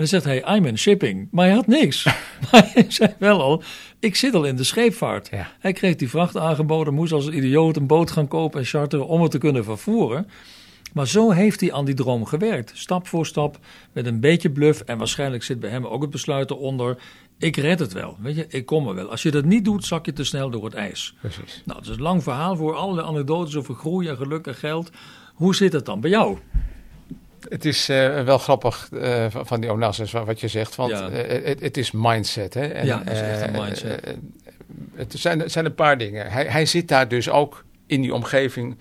En 0.00 0.06
dan 0.06 0.20
zegt 0.20 0.44
hij, 0.44 0.56
I'm 0.56 0.66
in 0.66 0.78
shipping. 0.78 1.28
Maar 1.30 1.44
hij 1.44 1.54
had 1.54 1.66
niks. 1.66 2.04
maar 2.50 2.70
hij 2.72 2.84
zei 2.88 3.14
wel 3.18 3.40
al, 3.40 3.62
ik 3.98 4.16
zit 4.16 4.34
al 4.34 4.44
in 4.44 4.56
de 4.56 4.64
scheepvaart. 4.64 5.28
Ja. 5.30 5.52
Hij 5.58 5.72
kreeg 5.72 5.96
die 5.96 6.08
vracht 6.08 6.36
aangeboden, 6.36 6.94
moest 6.94 7.12
als 7.12 7.26
een 7.26 7.36
idioot 7.36 7.76
een 7.76 7.86
boot 7.86 8.10
gaan 8.10 8.28
kopen 8.28 8.60
en 8.60 8.66
charteren 8.66 9.06
om 9.06 9.22
het 9.22 9.30
te 9.30 9.38
kunnen 9.38 9.64
vervoeren. 9.64 10.28
Maar 10.92 11.06
zo 11.06 11.30
heeft 11.30 11.60
hij 11.60 11.72
aan 11.72 11.84
die 11.84 11.94
droom 11.94 12.24
gewerkt. 12.24 12.72
Stap 12.74 13.06
voor 13.06 13.26
stap, 13.26 13.58
met 13.92 14.06
een 14.06 14.20
beetje 14.20 14.50
bluff. 14.50 14.80
En 14.80 14.98
waarschijnlijk 14.98 15.42
zit 15.42 15.60
bij 15.60 15.70
hem 15.70 15.86
ook 15.86 16.02
het 16.02 16.10
besluit 16.10 16.50
eronder. 16.50 16.96
Ik 17.38 17.56
red 17.56 17.78
het 17.78 17.92
wel, 17.92 18.16
weet 18.20 18.36
je, 18.36 18.46
ik 18.48 18.66
kom 18.66 18.88
er 18.88 18.94
wel. 18.94 19.10
Als 19.10 19.22
je 19.22 19.30
dat 19.30 19.44
niet 19.44 19.64
doet, 19.64 19.84
zak 19.84 20.06
je 20.06 20.12
te 20.12 20.24
snel 20.24 20.50
door 20.50 20.64
het 20.64 20.74
ijs. 20.74 21.14
Precies. 21.20 21.62
Nou, 21.64 21.78
het 21.78 21.88
is 21.88 21.96
een 21.96 22.02
lang 22.02 22.22
verhaal 22.22 22.56
voor 22.56 22.74
allerlei 22.74 23.06
anekdotes 23.08 23.56
over 23.56 23.74
groei 23.74 24.08
en 24.08 24.16
geluk 24.16 24.46
en 24.46 24.54
geld. 24.54 24.90
Hoe 25.34 25.54
zit 25.54 25.72
het 25.72 25.86
dan 25.86 26.00
bij 26.00 26.10
jou? 26.10 26.38
Het 27.50 27.64
is 27.64 27.88
eh, 27.88 28.22
wel 28.22 28.38
grappig 28.38 28.88
eh, 28.92 29.26
van, 29.28 29.46
van 29.46 29.60
die 29.60 29.70
Onassis 29.70 30.12
wa- 30.12 30.24
wat 30.24 30.40
je 30.40 30.48
zegt, 30.48 30.74
want 30.74 30.90
Ja. 30.90 31.08
eh, 31.08 31.44
het, 31.44 31.60
het 31.60 31.76
is 31.76 31.90
mindset. 31.90 32.54
Hè? 32.54 32.66
En, 32.66 32.86
Ja, 32.86 32.98
het 32.98 33.10
is 33.10 33.20
echt 33.20 33.42
een 33.42 33.52
mindset. 33.62 34.16
het 34.94 35.12
zijn, 35.16 35.38
het 35.40 35.52
zijn 35.52 35.64
een 35.64 35.74
paar 35.74 35.98
dingen. 35.98 36.30
Hij, 36.30 36.44
hij 36.44 36.66
zit 36.66 36.88
daar 36.88 37.08
dus 37.08 37.28
ook 37.30 37.64
in 37.86 38.00
die 38.00 38.14
omgeving 38.14 38.78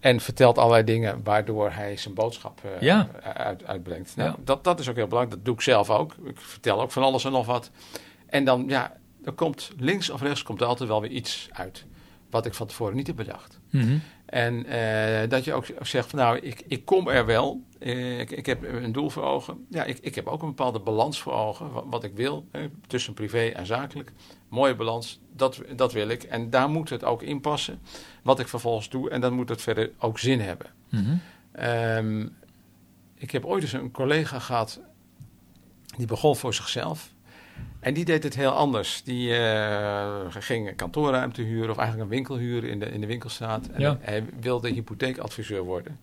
en 0.00 0.20
vertelt 0.20 0.58
allerlei 0.58 0.84
dingen 0.84 1.20
waardoor 1.24 1.70
hij 1.70 1.96
zijn 1.96 2.14
boodschap 2.14 2.60
Ja. 2.80 3.08
uit, 3.34 3.66
uitbrengt. 3.66 4.16
Nou, 4.16 4.28
Ja. 4.30 4.36
dat, 4.44 4.64
dat 4.64 4.80
is 4.80 4.88
ook 4.88 4.96
heel 4.96 5.06
belangrijk. 5.06 5.36
Dat 5.36 5.44
doe 5.46 5.54
ik 5.54 5.60
zelf 5.60 5.90
ook. 5.90 6.14
Ik 6.24 6.36
vertel 6.40 6.80
ook 6.82 6.90
van 6.92 7.02
alles 7.02 7.24
en 7.24 7.32
nog 7.32 7.46
wat. 7.46 7.70
En 8.26 8.44
dan, 8.44 8.64
ja, 8.68 8.96
er 9.24 9.32
komt 9.32 9.70
links 9.78 10.10
of 10.10 10.20
rechts 10.22 10.42
komt 10.42 10.60
er 10.60 10.66
altijd 10.66 10.88
wel 10.88 11.00
weer 11.00 11.10
iets 11.10 11.48
uit 11.52 11.84
wat 12.34 12.46
ik 12.46 12.54
van 12.54 12.66
tevoren 12.66 12.96
niet 12.96 13.06
heb 13.06 13.16
bedacht. 13.16 13.60
Mhm. 13.70 13.98
En 14.26 14.66
eh, 14.66 15.28
dat 15.28 15.44
je 15.44 15.52
ook 15.52 15.66
zegt 15.82 16.10
van 16.10 16.18
nou, 16.18 16.38
ik, 16.38 16.62
ik 16.66 16.84
kom 16.84 17.08
er 17.08 17.26
wel. 17.26 17.62
Eh, 17.78 18.20
ik, 18.20 18.30
ik 18.30 18.46
heb 18.46 18.62
een 18.62 18.92
doel 18.92 19.10
voor 19.10 19.22
ogen. 19.22 19.66
Ja, 19.70 19.84
ik, 19.84 19.98
ik 19.98 20.14
heb 20.14 20.26
ook 20.26 20.42
een 20.42 20.48
bepaalde 20.48 20.80
balans 20.80 21.20
voor 21.20 21.32
ogen. 21.32 21.72
Wat, 21.72 21.84
wat 21.86 22.04
ik 22.04 22.14
wil 22.14 22.48
tussen 22.86 23.14
privé 23.14 23.46
en 23.46 23.66
zakelijk. 23.66 24.12
Mooie 24.48 24.74
balans, 24.74 25.20
dat, 25.32 25.60
dat 25.76 25.92
wil 25.92 26.08
ik. 26.08 26.22
En 26.22 26.50
daar 26.50 26.68
moet 26.68 26.88
het 26.88 27.04
ook 27.04 27.22
in 27.22 27.40
passen. 27.40 27.80
Wat 28.22 28.40
ik 28.40 28.48
vervolgens 28.48 28.88
doe. 28.88 29.10
En 29.10 29.20
dan 29.20 29.32
moet 29.32 29.48
het 29.48 29.62
verder 29.62 29.90
ook 29.98 30.18
zin 30.18 30.40
hebben. 30.40 30.66
Mhm. 30.88 31.16
Ehm, 31.52 32.26
ik 33.14 33.30
heb 33.30 33.44
ooit 33.44 33.62
eens 33.62 33.72
een 33.72 33.90
collega 33.90 34.38
gehad. 34.38 34.80
Die 35.96 36.06
begon 36.06 36.36
voor 36.36 36.54
zichzelf. 36.54 37.13
En 37.84 37.94
die 37.94 38.04
deed 38.04 38.22
het 38.22 38.34
heel 38.36 38.50
anders. 38.50 39.02
Die 39.04 39.36
eh, 39.36 40.10
ging 40.28 40.76
kantoorruimte 40.76 41.42
huren, 41.42 41.70
of 41.70 41.76
eigenlijk 41.76 42.10
een 42.10 42.16
winkel 42.16 42.36
huren 42.36 42.70
in 42.70 42.78
de, 42.80 42.86
in 42.86 43.00
de 43.00 43.06
winkelstraat. 43.06 43.66
En 43.66 43.80
Ja. 43.80 43.98
hij 44.00 44.24
wilde 44.40 44.68
hypotheekadviseur 44.68 45.62
worden. 45.62 46.00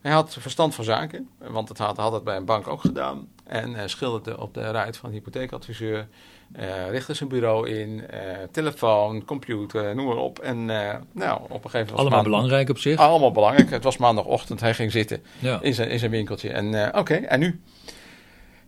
Hij 0.00 0.12
had 0.12 0.36
verstand 0.40 0.74
van 0.74 0.84
zaken, 0.84 1.28
want 1.38 1.68
het 1.68 1.78
had, 1.78 1.96
had 1.96 2.12
het 2.12 2.24
bij 2.24 2.36
een 2.36 2.44
bank 2.44 2.68
ook 2.68 2.80
gedaan. 2.80 3.28
En 3.44 3.74
eh, 3.74 3.82
schilderde 3.86 4.40
op 4.40 4.54
de 4.54 4.60
ruit 4.70 4.96
van 4.96 5.10
hypotheekadviseur. 5.10 6.06
eh 6.52 6.90
richtte 6.90 7.14
zijn 7.14 7.28
bureau 7.28 7.68
in, 7.68 8.04
telefoon, 8.52 9.24
computer, 9.24 9.94
noem 9.94 10.06
maar 10.06 10.16
op. 10.16 10.38
En 10.38 10.64
nou, 10.64 11.40
op 11.48 11.64
een 11.64 11.70
gegeven 11.70 11.70
moment... 11.70 11.90
Allemaal 11.90 12.04
maandag- 12.10 12.22
belangrijk 12.24 12.68
op 12.68 12.78
zich. 12.78 12.98
Allemaal 12.98 13.32
belangrijk. 13.32 13.70
Het 13.70 13.84
was 13.84 13.96
maandagochtend, 13.96 14.60
hij 14.60 14.74
ging 14.74 14.92
zitten 14.92 15.22
Ja. 15.38 15.58
in 15.62 15.74
zijn, 15.74 15.90
in 15.90 15.98
zijn 15.98 16.10
winkeltje. 16.10 16.50
En 16.50 16.96
oké, 16.96 17.14
en 17.14 17.40
nu? 17.40 17.60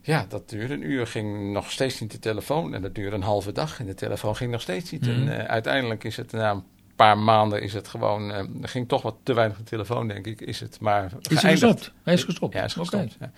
Ja, 0.01 0.25
dat 0.29 0.49
duurde 0.49 0.73
een 0.73 0.89
uur, 0.89 1.07
ging 1.07 1.51
nog 1.53 1.71
steeds 1.71 1.99
niet 1.99 2.11
de 2.11 2.19
telefoon. 2.19 2.73
En 2.73 2.81
dat 2.81 2.95
duurde 2.95 3.15
een 3.15 3.21
halve 3.21 3.51
dag 3.51 3.79
en 3.79 3.85
de 3.85 3.93
telefoon 3.93 4.35
ging 4.35 4.51
nog 4.51 4.61
steeds 4.61 4.91
niet. 4.91 5.01
Mhm. 5.01 5.11
En 5.11 5.39
eh, 5.39 5.45
uiteindelijk 5.45 6.03
is 6.03 6.17
het 6.17 6.31
na 6.31 6.51
een 6.51 6.63
paar 6.95 7.17
maanden, 7.17 7.61
is 7.61 7.73
het 7.73 7.87
gewoon, 7.87 8.31
eh, 8.31 8.37
er 8.61 8.69
ging 8.69 8.87
toch 8.87 9.01
wat 9.01 9.15
te 9.23 9.33
weinig 9.33 9.57
de 9.57 9.63
telefoon, 9.63 10.07
denk 10.07 10.25
ik, 10.27 10.41
is 10.41 10.59
het 10.59 10.79
maar 10.79 11.11
Is 11.29 11.41
hij 11.41 11.51
gestopt? 11.51 11.91
Hij 12.03 12.13
is 12.13 12.23
gestopt. 12.23 12.53
Ja, 12.53 12.59
hij 12.59 12.67
is 12.67 12.73
gestopt. 12.73 13.15
ja. 13.19 13.31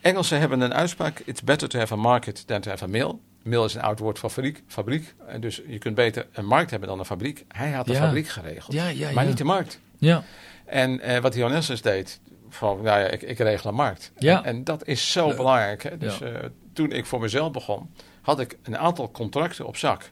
Engelsen 0.00 0.38
hebben 0.40 0.60
een 0.60 0.74
uitspraak, 0.74 1.18
it's 1.24 1.42
better 1.42 1.68
to 1.68 1.78
have 1.78 1.92
a 1.92 1.96
market 1.96 2.46
than 2.46 2.60
to 2.60 2.70
have 2.70 2.84
a 2.84 2.86
mill. 2.86 3.12
Mill 3.42 3.64
is 3.64 3.74
een 3.74 3.80
oud 3.82 3.98
woord 3.98 4.18
voor 4.18 4.30
fabriek. 4.30 4.62
fabriek. 4.66 5.14
En 5.26 5.40
dus 5.40 5.62
je 5.66 5.78
kunt 5.78 5.94
beter 5.94 6.26
een 6.32 6.46
markt 6.46 6.70
hebben 6.70 6.88
dan 6.88 6.98
een 6.98 7.04
fabriek. 7.04 7.44
Hij 7.48 7.70
had 7.70 7.86
de 7.86 7.92
Ja. 7.92 7.98
fabriek 7.98 8.28
geregeld, 8.28 8.72
Ja, 8.72 8.88
ja, 8.88 9.10
maar 9.12 9.26
niet 9.26 9.38
de 9.38 9.44
markt. 9.44 9.80
Ja, 9.98 10.22
En 10.64 11.00
eh, 11.00 11.18
wat 11.20 11.32
Dionysus 11.32 11.82
deed, 11.82 12.20
van, 12.54 12.76
nou 12.82 13.00
ja, 13.00 13.06
ik, 13.06 13.22
ik 13.22 13.38
regel 13.38 13.68
een 13.70 13.76
markt. 13.76 14.12
Ja. 14.18 14.38
En, 14.38 14.44
en 14.44 14.64
dat 14.64 14.86
is 14.86 15.12
zo 15.12 15.34
belangrijk. 15.36 15.82
Hè? 15.82 15.98
Dus 15.98 16.18
Ja. 16.18 16.26
eh, 16.26 16.48
toen 16.72 16.92
ik 16.92 17.06
voor 17.06 17.20
mezelf 17.20 17.50
begon, 17.52 17.90
had 18.22 18.40
ik 18.40 18.58
een 18.62 18.78
aantal 18.78 19.10
contracten 19.10 19.66
op 19.66 19.76
zak. 19.76 20.10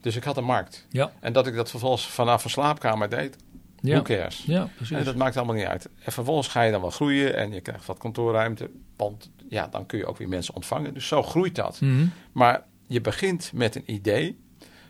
Dus 0.00 0.16
ik 0.16 0.24
had 0.24 0.36
een 0.36 0.44
markt. 0.44 0.86
ja, 0.90 1.12
En 1.20 1.32
dat 1.32 1.46
ik 1.46 1.54
dat 1.54 1.70
vervolgens 1.70 2.06
vanaf 2.06 2.44
een 2.44 2.50
slaapkamer 2.50 3.08
deed, 3.08 3.36
ja. 3.80 3.92
who 3.92 4.02
cares? 4.02 4.42
Ja, 4.46 4.68
precies. 4.76 4.96
En 4.96 5.04
dat 5.04 5.16
maakt 5.16 5.36
allemaal 5.36 5.54
niet 5.54 5.64
uit. 5.64 5.88
En 6.04 6.12
vervolgens 6.12 6.48
ga 6.48 6.62
je 6.62 6.70
dan 6.72 6.80
wel 6.80 6.90
groeien 6.90 7.36
en 7.36 7.52
je 7.52 7.60
krijgt 7.60 7.86
wat 7.86 7.98
kantoorruimte. 7.98 8.70
Want 8.96 9.30
ja, 9.48 9.66
dan 9.68 9.86
kun 9.86 9.98
je 9.98 10.06
ook 10.06 10.18
weer 10.18 10.28
mensen 10.28 10.54
ontvangen. 10.54 10.94
Dus 10.94 11.06
zo 11.06 11.22
groeit 11.22 11.54
dat. 11.54 11.80
Mhm. 11.80 12.06
Maar 12.32 12.62
je 12.86 13.00
begint 13.00 13.50
met 13.54 13.74
een 13.76 13.82
idee. 13.92 14.44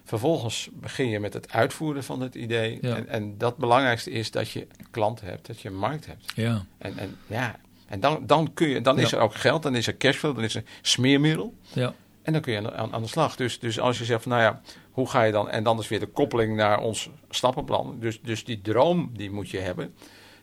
Vervolgens 0.06 0.68
begin 0.72 1.08
je 1.08 1.20
met 1.20 1.32
het 1.32 1.52
uitvoeren 1.52 2.04
van 2.04 2.20
het 2.20 2.34
idee. 2.34 2.78
Ja. 2.80 2.96
En, 2.96 3.08
en 3.08 3.38
dat 3.38 3.56
belangrijkste 3.56 4.10
is 4.10 4.30
dat 4.30 4.50
je 4.50 4.66
klanten 4.90 5.26
hebt, 5.26 5.46
dat 5.46 5.60
je 5.60 5.68
een 5.68 5.76
markt 5.78 6.06
hebt. 6.06 6.32
Ja, 6.34 6.64
En, 6.78 6.98
en 6.98 7.16
ja, 7.26 7.56
en 7.86 8.00
dan, 8.00 8.26
dan, 8.26 8.52
kun 8.54 8.68
je, 8.68 8.80
dan 8.80 8.98
is 8.98 9.12
er 9.12 9.18
ook 9.18 9.34
geld, 9.34 9.62
dan 9.62 9.75
is 9.75 9.86
er 9.86 9.96
cashflow, 9.96 10.34
dan 10.34 10.44
is 10.44 10.54
er 10.54 10.62
smeermiddel. 10.82 11.54
ja, 11.72 11.94
En 12.22 12.32
dan 12.32 12.42
kun 12.42 12.52
je 12.52 12.72
aan, 12.75 12.92
aan 12.92 13.02
de 13.02 13.08
slag. 13.08 13.36
Dus, 13.36 13.58
dus 13.58 13.80
als 13.80 13.98
je 13.98 14.04
zegt 14.04 14.22
van, 14.22 14.32
nou 14.32 14.42
ja, 14.44 14.60
hoe 14.90 15.08
ga 15.08 15.22
je 15.22 15.32
dan? 15.32 15.50
En 15.50 15.62
dan 15.64 15.78
is 15.78 15.88
weer 15.88 16.00
de 16.00 16.06
koppeling 16.06 16.56
naar 16.56 16.78
ons 16.80 17.10
stappenplan. 17.30 17.96
Dus, 18.00 18.20
dus 18.22 18.44
die 18.44 18.60
droom, 18.60 19.10
die 19.12 19.30
moet 19.30 19.50
je 19.50 19.58
hebben. 19.58 19.94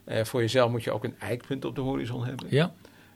Eh, 0.04 0.24
voor 0.24 0.42
jezelf 0.42 0.72
moet 0.72 0.84
je 0.84 0.92
ook 0.92 1.04
een 1.04 1.20
eikpunt 1.20 1.66
op 1.66 1.76
de 1.76 1.82
horizon 1.82 2.26
hebben. 2.26 2.48
ja, 2.50 2.74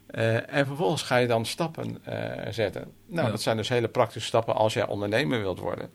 Eh, 0.07 0.53
en 0.53 0.65
vervolgens 0.65 1.01
ga 1.01 1.17
je 1.17 1.27
dan 1.27 1.45
stappen 1.45 2.05
eh, 2.05 2.51
zetten. 2.53 2.91
Nou, 3.07 3.25
Ja. 3.25 3.31
dat 3.31 3.41
zijn 3.41 3.57
dus 3.57 3.69
hele 3.69 3.87
praktische 3.87 4.27
stappen 4.27 4.55
als 4.55 4.73
jij 4.73 4.87
ondernemer 4.87 5.39
wilt 5.39 5.59
worden. 5.59 5.89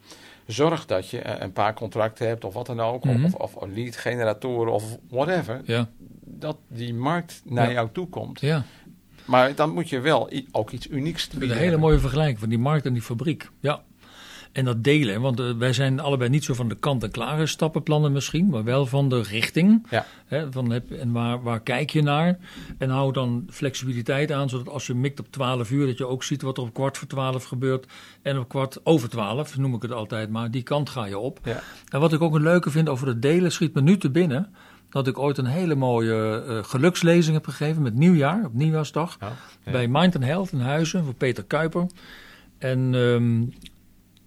Zorg 0.46 0.86
dat 0.86 1.08
je 1.08 1.18
eh, 1.20 1.40
een 1.42 1.52
paar 1.52 1.74
contracten 1.74 2.26
hebt 2.26 2.44
of 2.44 2.54
wat 2.54 2.66
dan 2.66 2.80
ook. 2.80 3.04
Mhm. 3.04 3.24
Of, 3.24 3.34
of, 3.34 3.54
of 3.54 3.68
lead 3.74 3.96
generatoren 3.96 4.72
of 4.72 4.98
whatever. 5.10 5.60
ja, 5.64 5.88
Dat 6.24 6.56
die 6.68 6.94
markt 6.94 7.42
naar 7.44 7.66
Ja. 7.66 7.72
jou 7.72 7.88
toe 7.92 8.08
komt. 8.08 8.40
ja. 8.40 8.64
Maar 9.24 9.54
dan 9.54 9.70
moet 9.70 9.88
je 9.88 10.00
wel 10.00 10.30
ook 10.52 10.70
iets 10.70 10.88
unieks 10.88 11.28
bieden 11.28 11.50
een 11.56 11.62
hele 11.62 11.76
mooie 11.76 11.98
vergelijking 11.98 12.38
van 12.38 12.48
die 12.48 12.58
markt 12.58 12.86
en 12.86 12.92
die 12.92 13.02
fabriek. 13.02 13.50
Ja. 13.60 13.82
En 14.52 14.64
dat 14.64 14.84
delen, 14.84 15.20
want 15.20 15.40
eh, 15.40 15.50
wij 15.58 15.72
zijn 15.72 16.00
allebei 16.00 16.30
niet 16.30 16.44
zo 16.44 16.54
van 16.54 16.68
de 16.68 16.74
kant-en-klare 16.74 17.46
stappenplannen 17.46 18.12
misschien, 18.12 18.46
maar 18.46 18.64
wel 18.64 18.86
van 18.86 19.08
de 19.08 19.22
richting. 19.22 19.86
Ja. 19.90 20.06
Hè, 20.26 20.52
van 20.52 20.70
heb, 20.70 20.90
en 20.90 21.12
waar, 21.12 21.42
waar 21.42 21.60
kijk 21.60 21.90
je 21.90 22.02
naar? 22.02 22.38
En 22.78 22.90
hou 22.90 23.12
dan 23.12 23.46
flexibiliteit 23.50 24.32
aan, 24.32 24.48
zodat 24.48 24.68
als 24.68 24.86
je 24.86 24.94
mikt 24.94 25.20
op 25.20 25.26
12 25.30 25.70
uur, 25.70 25.86
dat 25.86 25.98
je 25.98 26.06
ook 26.06 26.22
ziet 26.22 26.42
wat 26.42 26.56
er 26.56 26.62
op 26.62 26.74
kwart 26.74 26.98
voor 26.98 27.08
12 27.08 27.44
gebeurt. 27.44 27.86
En 28.22 28.38
op 28.38 28.48
kwart 28.48 28.80
over 28.84 29.08
12, 29.08 29.56
noem 29.56 29.74
ik 29.74 29.82
het 29.82 29.92
altijd 29.92 30.30
maar, 30.30 30.50
die 30.50 30.62
kant 30.62 30.90
ga 30.90 31.04
je 31.04 31.18
op. 31.18 31.38
Ja. 31.44 31.62
En 31.88 32.00
wat 32.00 32.12
ik 32.12 32.22
ook 32.22 32.34
een 32.34 32.42
leuke 32.42 32.70
vind 32.70 32.88
over 32.88 33.06
het 33.06 33.22
delen, 33.22 33.52
schiet 33.52 33.74
me 33.74 33.80
nu 33.80 33.96
te 33.96 34.10
binnen. 34.10 34.54
Dat 34.88 35.06
ik 35.06 35.18
ooit 35.18 35.38
een 35.38 35.46
hele 35.46 35.74
mooie 35.74 36.44
eh, 36.46 36.64
gelukslezing 36.64 37.34
heb 37.34 37.46
gegeven 37.46 37.82
met 37.82 37.94
nieuwjaar, 37.94 38.44
op 38.44 38.54
nieuwjaarsdag. 38.54 39.16
Ja, 39.20 39.32
ja. 39.64 39.72
Bij 39.72 39.88
Mind 39.88 40.14
and 40.14 40.24
Health 40.24 40.52
in 40.52 40.60
Huizen 40.60 41.04
voor 41.04 41.14
Peter 41.14 41.44
Kuiper. 41.44 41.86
En 42.58 42.94
ehm, 42.94 43.42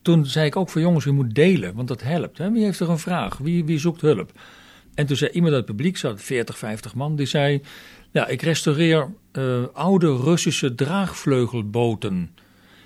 toen 0.05 0.25
zei 0.25 0.45
ik 0.45 0.55
ook 0.55 0.69
voor 0.69 0.81
jongens, 0.81 1.03
je 1.05 1.11
moet 1.11 1.35
delen, 1.35 1.75
want 1.75 1.87
dat 1.87 2.01
helpt. 2.03 2.37
Hè? 2.37 2.51
Wie 2.51 2.63
heeft 2.63 2.79
er 2.79 2.89
een 2.89 2.99
vraag? 2.99 3.37
Wie, 3.37 3.65
wie 3.65 3.79
zoekt 3.79 4.01
hulp? 4.01 4.31
En 4.93 5.05
toen 5.05 5.15
zei 5.15 5.31
iemand 5.31 5.53
uit 5.53 5.67
het 5.67 5.75
publiek, 5.75 5.97
zat 5.97 6.21
40, 6.21 6.57
50 6.57 6.95
man, 6.95 7.15
die 7.15 7.25
zei... 7.25 7.61
Ja, 8.11 8.27
ik 8.27 8.41
restaureer 8.41 9.09
eh, 9.31 9.63
oude 9.73 10.15
Russische 10.17 10.75
draagvleugelboten. 10.75 12.29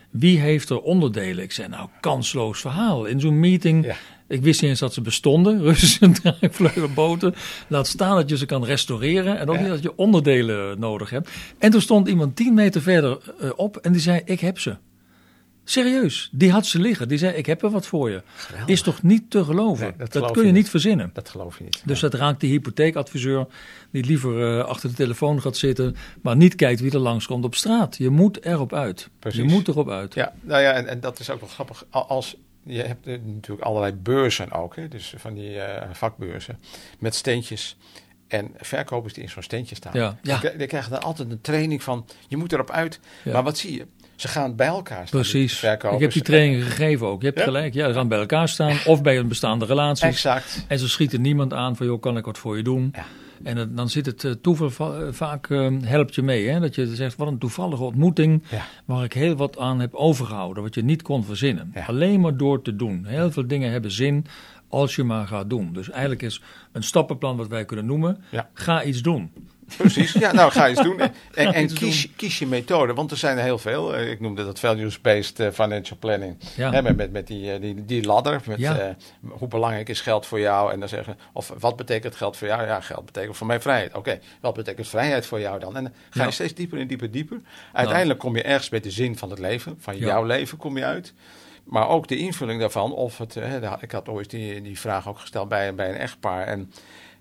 Wie 0.10 0.40
heeft 0.40 0.70
er 0.70 0.80
onderdelen? 0.82 1.44
Ik 1.44 1.52
zei, 1.52 1.68
nou, 1.68 1.90
kansloos 2.00 2.60
verhaal. 2.62 3.06
In 3.06 3.20
zo'n 3.20 3.40
meeting, 3.40 3.86
Ja. 3.86 3.96
ik 4.28 4.42
wist 4.42 4.62
niet 4.62 4.70
eens 4.70 4.80
dat 4.80 4.94
ze 4.94 5.02
bestonden, 5.02 5.62
Russische 5.70 6.10
draagvleugelboten. 6.12 7.34
Laat 7.68 7.88
staan 7.88 8.16
dat 8.16 8.30
je 8.30 8.38
ze 8.38 8.46
kan 8.46 8.64
restaureren 8.66 9.40
en 9.40 9.50
ook 9.50 9.56
Ja. 9.56 9.62
niet 9.62 9.70
dat 9.70 9.82
je 9.84 9.96
onderdelen 9.96 10.80
nodig 10.80 11.10
hebt. 11.10 11.30
En 11.58 11.72
toen 11.72 11.82
stond 11.82 12.08
iemand 12.08 12.36
10 12.36 12.54
meter 12.54 12.82
verder 12.82 13.18
eh, 13.40 13.50
op 13.56 13.78
en 13.78 13.92
die 13.92 14.02
zei, 14.02 14.22
ik 14.26 14.40
heb 14.40 14.60
ze. 14.60 14.76
Serieus, 15.70 16.30
die 16.32 16.52
had 16.52 16.66
ze 16.66 16.80
liggen. 16.80 17.08
Die 17.08 17.18
zei, 17.18 17.34
ik 17.36 17.46
heb 17.46 17.64
er 17.64 17.70
wat 17.70 17.88
voor 17.88 18.10
je. 18.10 18.22
Geweldig. 18.36 18.70
Is 18.70 18.82
toch 18.82 19.04
niet 19.04 19.30
te 19.32 19.44
geloven? 19.44 19.94
Nee, 19.98 20.08
dat 20.08 20.32
kun 20.32 20.42
je 20.42 20.48
niet. 20.48 20.56
niet 20.56 20.70
verzinnen. 20.70 21.10
Dat 21.14 21.30
geloof 21.30 21.58
je 21.58 21.64
niet. 21.64 21.82
Dus 21.86 22.00
dat 22.00 22.14
raakt 22.14 22.40
die 22.40 22.50
hypotheekadviseur 22.52 23.48
die 23.92 24.06
liever 24.06 24.58
eh, 24.60 24.66
achter 24.66 24.90
de 24.90 24.96
telefoon 24.96 25.42
gaat 25.42 25.58
zitten, 25.58 25.96
maar 26.22 26.36
niet 26.36 26.56
kijkt 26.56 26.80
wie 26.80 26.92
er 26.92 27.00
langskomt 27.00 27.44
op 27.46 27.56
straat. 27.56 27.98
Je 27.98 28.10
moet 28.10 28.46
erop 28.46 28.74
uit. 28.74 29.10
Precies. 29.20 29.40
Je 29.40 29.46
moet 29.48 29.68
erop 29.68 29.90
uit. 29.90 30.14
Ja, 30.14 30.34
nou 30.42 30.62
ja, 30.62 30.72
en, 30.72 30.88
en 30.88 31.00
dat 31.00 31.20
is 31.20 31.30
ook 31.30 31.40
wel 31.40 31.50
grappig. 31.50 31.86
Al- 31.90 32.08
Als, 32.08 32.36
je 32.64 32.82
hebt 32.82 33.08
eh, 33.08 33.18
natuurlijk 33.26 33.62
allerlei 33.68 33.94
beurzen 33.94 34.52
ook, 34.52 34.76
hè, 34.76 34.88
dus 34.88 35.14
van 35.18 35.34
die 35.34 35.60
eh, 35.60 35.88
vakbeurzen, 35.94 36.60
met 37.00 37.16
steentjes. 37.16 37.78
En 38.28 38.52
verkopers 38.58 39.14
die 39.14 39.24
in 39.24 39.30
zo'n 39.30 39.44
steentje 39.44 39.76
staan, 39.76 39.92
Ja. 39.94 40.18
Ja. 40.22 40.40
Die, 40.40 40.56
die 40.56 40.68
krijgen 40.68 40.92
dan 40.92 41.02
altijd 41.02 41.32
een 41.32 41.42
training 41.42 41.84
van, 41.84 42.06
je 42.28 42.38
moet 42.38 42.52
erop 42.54 42.72
uit. 42.72 43.00
Ja. 43.24 43.32
Maar 43.34 43.44
wat 43.44 43.58
zie 43.58 43.74
je? 43.74 43.86
Ze 44.20 44.28
gaan 44.28 44.56
bij 44.56 44.68
elkaar 44.68 45.08
staan. 45.08 45.22
Precies. 45.22 45.64
Ik 45.64 46.00
heb 46.00 46.12
die 46.12 46.22
training 46.22 46.64
gegeven 46.64 47.08
ook. 47.08 47.20
Je 47.22 47.28
hebt 47.28 47.40
Ja? 47.40 47.44
gelijk. 47.46 47.74
Ja, 47.74 47.88
ze 47.88 47.94
gaan 47.94 48.08
bij 48.08 48.20
elkaar 48.20 48.50
staan 48.50 48.78
of 48.86 49.02
bij 49.02 49.18
een 49.18 49.28
bestaande 49.28 49.66
relatie. 49.66 50.08
Exact. 50.08 50.66
En 50.68 50.80
ze 50.80 50.90
schieten 50.90 51.22
niemand 51.22 51.54
aan 51.54 51.76
van, 51.76 51.86
joh, 51.86 52.02
kan 52.02 52.18
ik 52.18 52.26
wat 52.26 52.38
voor 52.38 52.58
je 52.58 52.64
doen? 52.64 52.94
Ja. 52.96 53.06
En 53.44 53.58
het- 53.58 53.78
dan 53.78 53.90
zit 53.90 54.06
het 54.06 54.24
eh, 54.24 54.32
toeval 54.32 54.70
va- 54.70 55.00
eh, 55.00 55.08
vaak 55.12 55.50
eh, 55.50 55.68
helpt 55.82 56.16
je 56.16 56.22
mee. 56.22 56.48
Hè? 56.48 56.60
Dat 56.60 56.76
je 56.76 56.96
zegt, 56.96 57.16
wat 57.16 57.28
een 57.28 57.38
toevallige 57.38 57.84
ontmoeting 57.84 58.44
Ja. 58.50 58.66
waar 58.86 59.04
ik 59.04 59.14
heel 59.14 59.36
wat 59.36 59.58
aan 59.58 59.80
heb 59.80 59.94
overgehouden. 59.94 60.64
Wat 60.64 60.76
je 60.76 60.84
niet 60.84 61.02
kon 61.02 61.24
verzinnen. 61.24 61.72
Ja. 61.74 61.86
Alleen 61.86 62.20
maar 62.20 62.38
door 62.38 62.62
te 62.62 62.76
doen. 62.76 63.06
Heel 63.06 63.32
veel 63.32 63.48
dingen 63.48 63.72
hebben 63.72 63.92
zin 63.92 64.26
als 64.68 64.96
je 64.96 65.04
maar 65.04 65.28
gaat 65.28 65.50
doen. 65.50 65.74
Dus 65.74 65.90
eigenlijk 65.90 66.22
is 66.22 66.42
een 66.72 66.84
stappenplan 66.84 67.38
wat 67.38 67.48
wij 67.48 67.66
kunnen 67.66 67.86
noemen. 67.86 68.24
Ga 68.54 68.84
iets 68.84 69.02
doen. 69.02 69.32
Precies. 69.78 70.12
Ja, 70.14 70.32
nou 70.34 70.52
ga 70.52 70.68
eens 70.68 70.82
doen. 70.82 71.00
En, 71.34 71.54
en, 71.54 71.74
kies, 71.74 72.08
kies 72.16 72.40
je 72.40 72.48
methode, 72.48 72.94
want 72.94 73.12
er 73.12 73.18
zijn 73.18 73.38
er 73.38 73.44
heel 73.44 73.58
veel. 73.58 73.96
Eh, 73.96 74.10
Ik 74.12 74.20
noemde 74.20 74.46
dat 74.46 74.60
values-based 74.60 75.40
eh, 75.40 75.52
financial 75.52 75.98
planning. 76.00 76.38
Ja. 76.56 76.82
Met 76.82 76.96
met, 76.98 77.12
met 77.12 77.28
die, 77.28 77.52
eh, 77.54 77.62
die, 77.62 77.86
die 77.86 78.06
ladder. 78.06 78.42
Met, 78.46 78.60
Ja. 78.60 78.96
hoe 79.30 79.48
belangrijk 79.48 79.90
is 79.90 80.02
geld 80.02 80.26
voor 80.26 80.40
jou? 80.40 80.72
En 80.74 80.80
dan 80.80 80.90
zeggen, 80.90 81.18
of 81.34 81.54
wat 81.60 81.76
betekent 81.76 82.16
geld 82.16 82.38
voor 82.38 82.48
jou? 82.48 82.66
Ja, 82.66 82.82
geld 82.82 83.06
betekent 83.06 83.38
voor 83.38 83.48
mij 83.48 83.60
vrijheid. 83.62 83.96
Oké, 83.96 84.20
wat 84.42 84.54
betekent 84.54 84.88
vrijheid 84.88 85.26
voor 85.26 85.40
jou 85.40 85.60
dan? 85.60 85.76
En 85.78 85.84
dan 85.84 85.94
ga 86.10 86.20
je 86.20 86.26
Ja. 86.28 86.32
steeds 86.32 86.54
dieper 86.54 86.80
en 86.80 86.88
dieper, 86.88 87.12
dieper. 87.12 87.42
Uiteindelijk 87.74 88.20
kom 88.20 88.36
je 88.36 88.44
ergens 88.44 88.70
bij 88.70 88.80
de 88.80 88.92
zin 88.92 89.18
van 89.18 89.30
het 89.30 89.40
leven, 89.40 89.76
van 89.80 89.98
jouw 89.98 90.24
leven 90.24 90.58
kom 90.58 90.78
je 90.78 90.86
uit. 90.86 91.14
Maar 91.64 91.88
ook 91.88 92.08
de 92.08 92.18
invulling 92.18 92.60
daarvan, 92.60 92.94
of 92.94 93.18
het, 93.18 93.36
ik 93.80 93.92
had 93.92 94.10
ooit 94.10 94.30
die, 94.30 94.62
die 94.62 94.80
vraag 94.80 95.08
ook 95.08 95.20
gesteld 95.20 95.50
bij, 95.50 95.76
bij 95.76 95.90
een 95.90 95.96
echtpaar. 95.96 96.48
En 96.48 96.72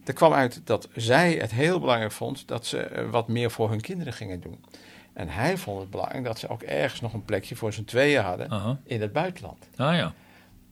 er 0.08 0.14
kwam 0.14 0.32
uit 0.32 0.60
dat 0.64 0.88
zij 0.94 1.32
het 1.32 1.50
heel 1.50 1.80
belangrijk 1.80 2.12
vond 2.12 2.48
dat 2.48 2.66
ze 2.66 2.78
eh, 2.80 3.10
wat 3.10 3.28
meer 3.28 3.50
voor 3.50 3.70
hun 3.70 3.80
kinderen 3.80 4.12
gingen 4.12 4.40
doen. 4.40 4.64
En 5.12 5.28
hij 5.28 5.56
vond 5.56 5.80
het 5.80 5.90
belangrijk 5.90 6.24
dat 6.24 6.38
ze 6.38 6.48
ook 6.48 6.62
ergens 6.62 7.00
nog 7.00 7.12
een 7.12 7.24
plekje 7.24 7.56
voor 7.56 7.72
z'n 7.72 7.84
tweeën 7.84 8.22
hadden 8.22 8.78
in 8.84 9.00
het 9.00 9.12
buitenland. 9.12 9.68
Ah 9.76 9.94
ja. 9.94 10.12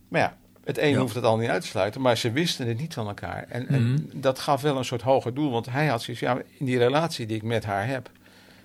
Maar 0.09 0.21
ja, 0.21 0.37
het 0.65 0.79
een 0.79 0.91
Ja. 0.91 0.99
hoeft 0.99 1.15
het 1.15 1.25
al 1.25 1.37
niet 1.37 1.49
uit 1.49 1.63
te 1.63 1.69
sluiten, 1.69 2.01
maar 2.01 2.17
ze 2.17 2.31
wisten 2.33 2.67
het 2.69 2.79
niet 2.79 2.95
van 2.95 3.07
elkaar. 3.07 3.45
En, 3.49 3.69
en 3.69 3.93
Mhm. 3.93 4.03
dat 4.21 4.39
gaf 4.39 4.61
wel 4.63 4.77
een 4.79 4.85
soort 4.85 5.03
hoger 5.03 5.35
doel, 5.35 5.51
want 5.51 5.67
hij 5.71 5.87
had 5.87 6.03
zoiets, 6.03 6.23
ja, 6.23 6.39
in 6.59 6.67
die 6.67 6.79
relatie 6.79 7.27
die 7.27 7.37
ik 7.37 7.43
met 7.43 7.65
haar 7.65 7.87
heb, 7.87 8.11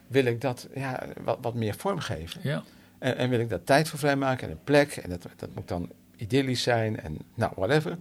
wil 0.08 0.26
ik 0.26 0.42
dat 0.42 0.68
ja, 0.76 1.04
wat, 1.24 1.38
wat 1.42 1.54
meer 1.54 1.76
vormgeven. 1.76 2.42
ja. 2.44 2.64
En, 3.00 3.18
en 3.18 3.30
wil 3.30 3.40
ik 3.40 3.50
daar 3.50 3.64
tijd 3.64 3.90
voor 3.90 4.00
vrijmaken 4.00 4.48
en 4.48 4.54
een 4.54 4.64
plek. 4.64 4.92
En 4.96 5.10
dat, 5.10 5.26
dat 5.36 5.50
moet 5.56 5.68
dan 5.68 5.90
idyllisch 6.16 6.62
zijn 6.62 7.00
en 7.00 7.18
nou, 7.34 7.52
whatever. 7.56 7.98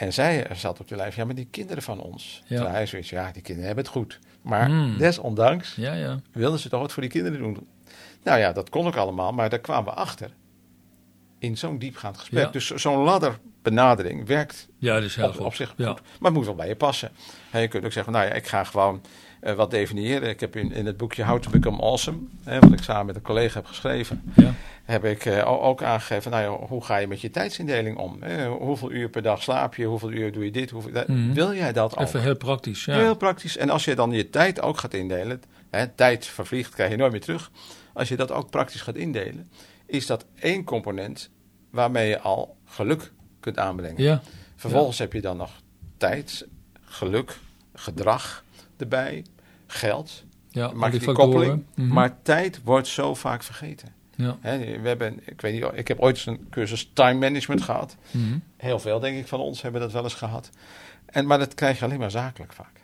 En 0.00 0.12
zij 0.12 0.46
zat 0.54 0.80
op 0.80 0.88
de 0.88 0.96
lijf, 0.96 1.16
ja, 1.16 1.24
maar 1.24 1.34
die 1.34 1.48
kinderen 1.50 1.82
van 1.82 2.00
ons. 2.00 2.40
Ja. 2.42 2.46
Terwijl 2.48 2.74
hij 2.74 2.86
zoiets, 2.86 3.10
ja, 3.10 3.30
die 3.32 3.42
kinderen 3.42 3.66
hebben 3.66 3.84
het 3.84 3.92
goed. 3.94 4.18
Maar 4.42 4.66
Hmm. 4.66 4.98
desondanks 4.98 5.74
Ja, 5.74 5.92
ja. 5.92 6.20
wilden 6.32 6.58
ze 6.58 6.68
toch 6.68 6.80
wat 6.80 6.92
voor 6.92 7.02
die 7.02 7.10
kinderen 7.10 7.38
doen. 7.38 7.66
Nou 8.24 8.38
ja, 8.38 8.52
dat 8.52 8.70
kon 8.70 8.86
ook 8.86 8.96
allemaal, 8.96 9.32
maar 9.32 9.50
daar 9.50 9.58
kwamen 9.58 9.84
we 9.84 9.98
achter. 9.98 10.30
In 11.38 11.58
zo'n 11.58 11.78
diepgaand 11.78 12.18
gesprek. 12.18 12.44
Ja. 12.44 12.50
Dus 12.50 12.70
zo'n 12.70 12.98
ladderbenadering 13.02 14.26
werkt 14.26 14.68
Ja, 14.78 14.94
dat 14.94 15.02
is 15.02 15.16
heel 15.16 15.28
op, 15.28 15.34
goed. 15.34 15.44
op 15.44 15.54
zich 15.54 15.68
goed. 15.68 15.78
Maar 15.78 15.94
het 16.20 16.32
moet 16.32 16.44
wel 16.44 16.54
bij 16.54 16.68
je 16.68 16.76
passen. 16.76 17.10
Hè, 17.50 17.58
je 17.58 17.68
kunt 17.68 17.84
ook 17.84 17.92
zeggen, 17.92 18.12
nou 18.12 18.26
ja, 18.26 18.32
ik 18.32 18.46
ga 18.46 18.64
gewoon 18.64 19.00
eh, 19.40 19.54
wat 19.54 19.70
definiëren. 19.70 20.28
Ik 20.28 20.40
heb 20.40 20.56
in, 20.56 20.72
in 20.72 20.86
het 20.86 20.96
boekje 20.96 21.24
How 21.24 21.38
to 21.42 21.50
Become 21.50 21.82
Awesome, 21.82 22.18
hè, 22.44 22.58
wat 22.58 22.72
ik 22.72 22.82
samen 22.82 23.06
met 23.06 23.14
een 23.16 23.22
collega 23.22 23.54
heb 23.58 23.66
geschreven, 23.66 24.32
Ja. 24.36 24.54
heb 24.84 25.04
ik 25.04 25.24
eh, 25.24 25.62
ook 25.64 25.82
aangegeven, 25.82 26.30
nou 26.30 26.42
ja, 26.42 26.66
hoe 26.66 26.84
ga 26.84 26.96
je 26.96 27.06
met 27.06 27.20
je 27.20 27.30
tijdsindeling 27.30 27.96
om? 27.96 28.16
Hè? 28.22 28.46
Hoeveel 28.48 28.92
uur 28.92 29.08
per 29.08 29.22
dag 29.22 29.42
slaap 29.42 29.74
je? 29.74 29.84
Hoeveel 29.84 30.10
uur 30.12 30.32
doe 30.32 30.44
je 30.44 30.50
dit? 30.50 30.70
Hoeveel, 30.70 31.04
Mhm. 31.06 31.32
Wil 31.32 31.54
jij 31.54 31.72
dat 31.72 31.96
ook? 31.96 32.06
Even 32.06 32.20
heel 32.20 32.36
praktisch. 32.36 32.84
Ja. 32.84 32.94
Heel 32.98 33.16
praktisch. 33.16 33.56
En 33.56 33.70
als 33.70 33.84
je 33.84 33.94
dan 33.94 34.10
je 34.10 34.30
tijd 34.30 34.60
ook 34.62 34.78
gaat 34.78 34.94
indelen, 34.94 35.42
hè, 35.70 35.88
tijd 35.88 36.26
vervliegt, 36.26 36.74
krijg 36.74 36.90
je 36.90 36.96
nooit 36.96 37.12
meer 37.12 37.20
terug. 37.20 37.50
Als 37.92 38.08
je 38.08 38.16
dat 38.16 38.30
ook 38.32 38.50
praktisch 38.50 38.80
gaat 38.80 38.96
indelen, 38.96 39.48
is 39.86 40.06
dat 40.06 40.24
één 40.40 40.64
component 40.64 41.30
waarmee 41.70 42.08
je 42.08 42.20
al 42.20 42.56
geluk 42.64 43.12
kunt 43.40 43.58
aanbrengen. 43.58 44.02
ja. 44.02 44.22
Vervolgens 44.56 44.98
heb 44.98 45.12
je 45.12 45.20
dan 45.20 45.36
nog 45.36 45.50
tijd, 45.96 46.46
geluk, 46.84 47.38
gedrag 47.74 48.44
erbij, 48.80 49.24
geld. 49.66 50.24
ja. 50.48 50.72
Maak 50.72 50.90
die 50.90 51.00
die 51.00 51.12
koppeling. 51.12 51.64
Mhm. 51.74 51.88
Maar 51.88 52.22
tijd 52.22 52.60
wordt 52.64 52.86
zo 52.86 53.14
vaak 53.14 53.42
vergeten. 53.42 53.94
Ja. 54.16 54.36
Hè, 54.40 54.80
we 54.80 54.88
hebben, 54.88 55.20
ik, 55.24 55.40
weet 55.40 55.52
niet, 55.52 55.70
ik 55.74 55.88
heb 55.88 56.00
ooit 56.00 56.16
eens 56.16 56.26
een 56.26 56.46
cursus 56.50 56.90
time 56.92 57.18
management 57.18 57.62
gehad. 57.62 57.96
Mhm. 58.10 58.38
Heel 58.56 58.78
veel, 58.78 59.00
denk 59.00 59.18
ik, 59.18 59.26
van 59.26 59.40
ons 59.40 59.62
hebben 59.62 59.80
dat 59.80 59.92
wel 59.92 60.02
eens 60.02 60.14
gehad. 60.14 60.50
En, 61.06 61.26
maar 61.26 61.38
dat 61.38 61.54
krijg 61.54 61.78
je 61.78 61.84
alleen 61.84 61.98
maar 61.98 62.10
zakelijk 62.10 62.52
vaak. 62.52 62.80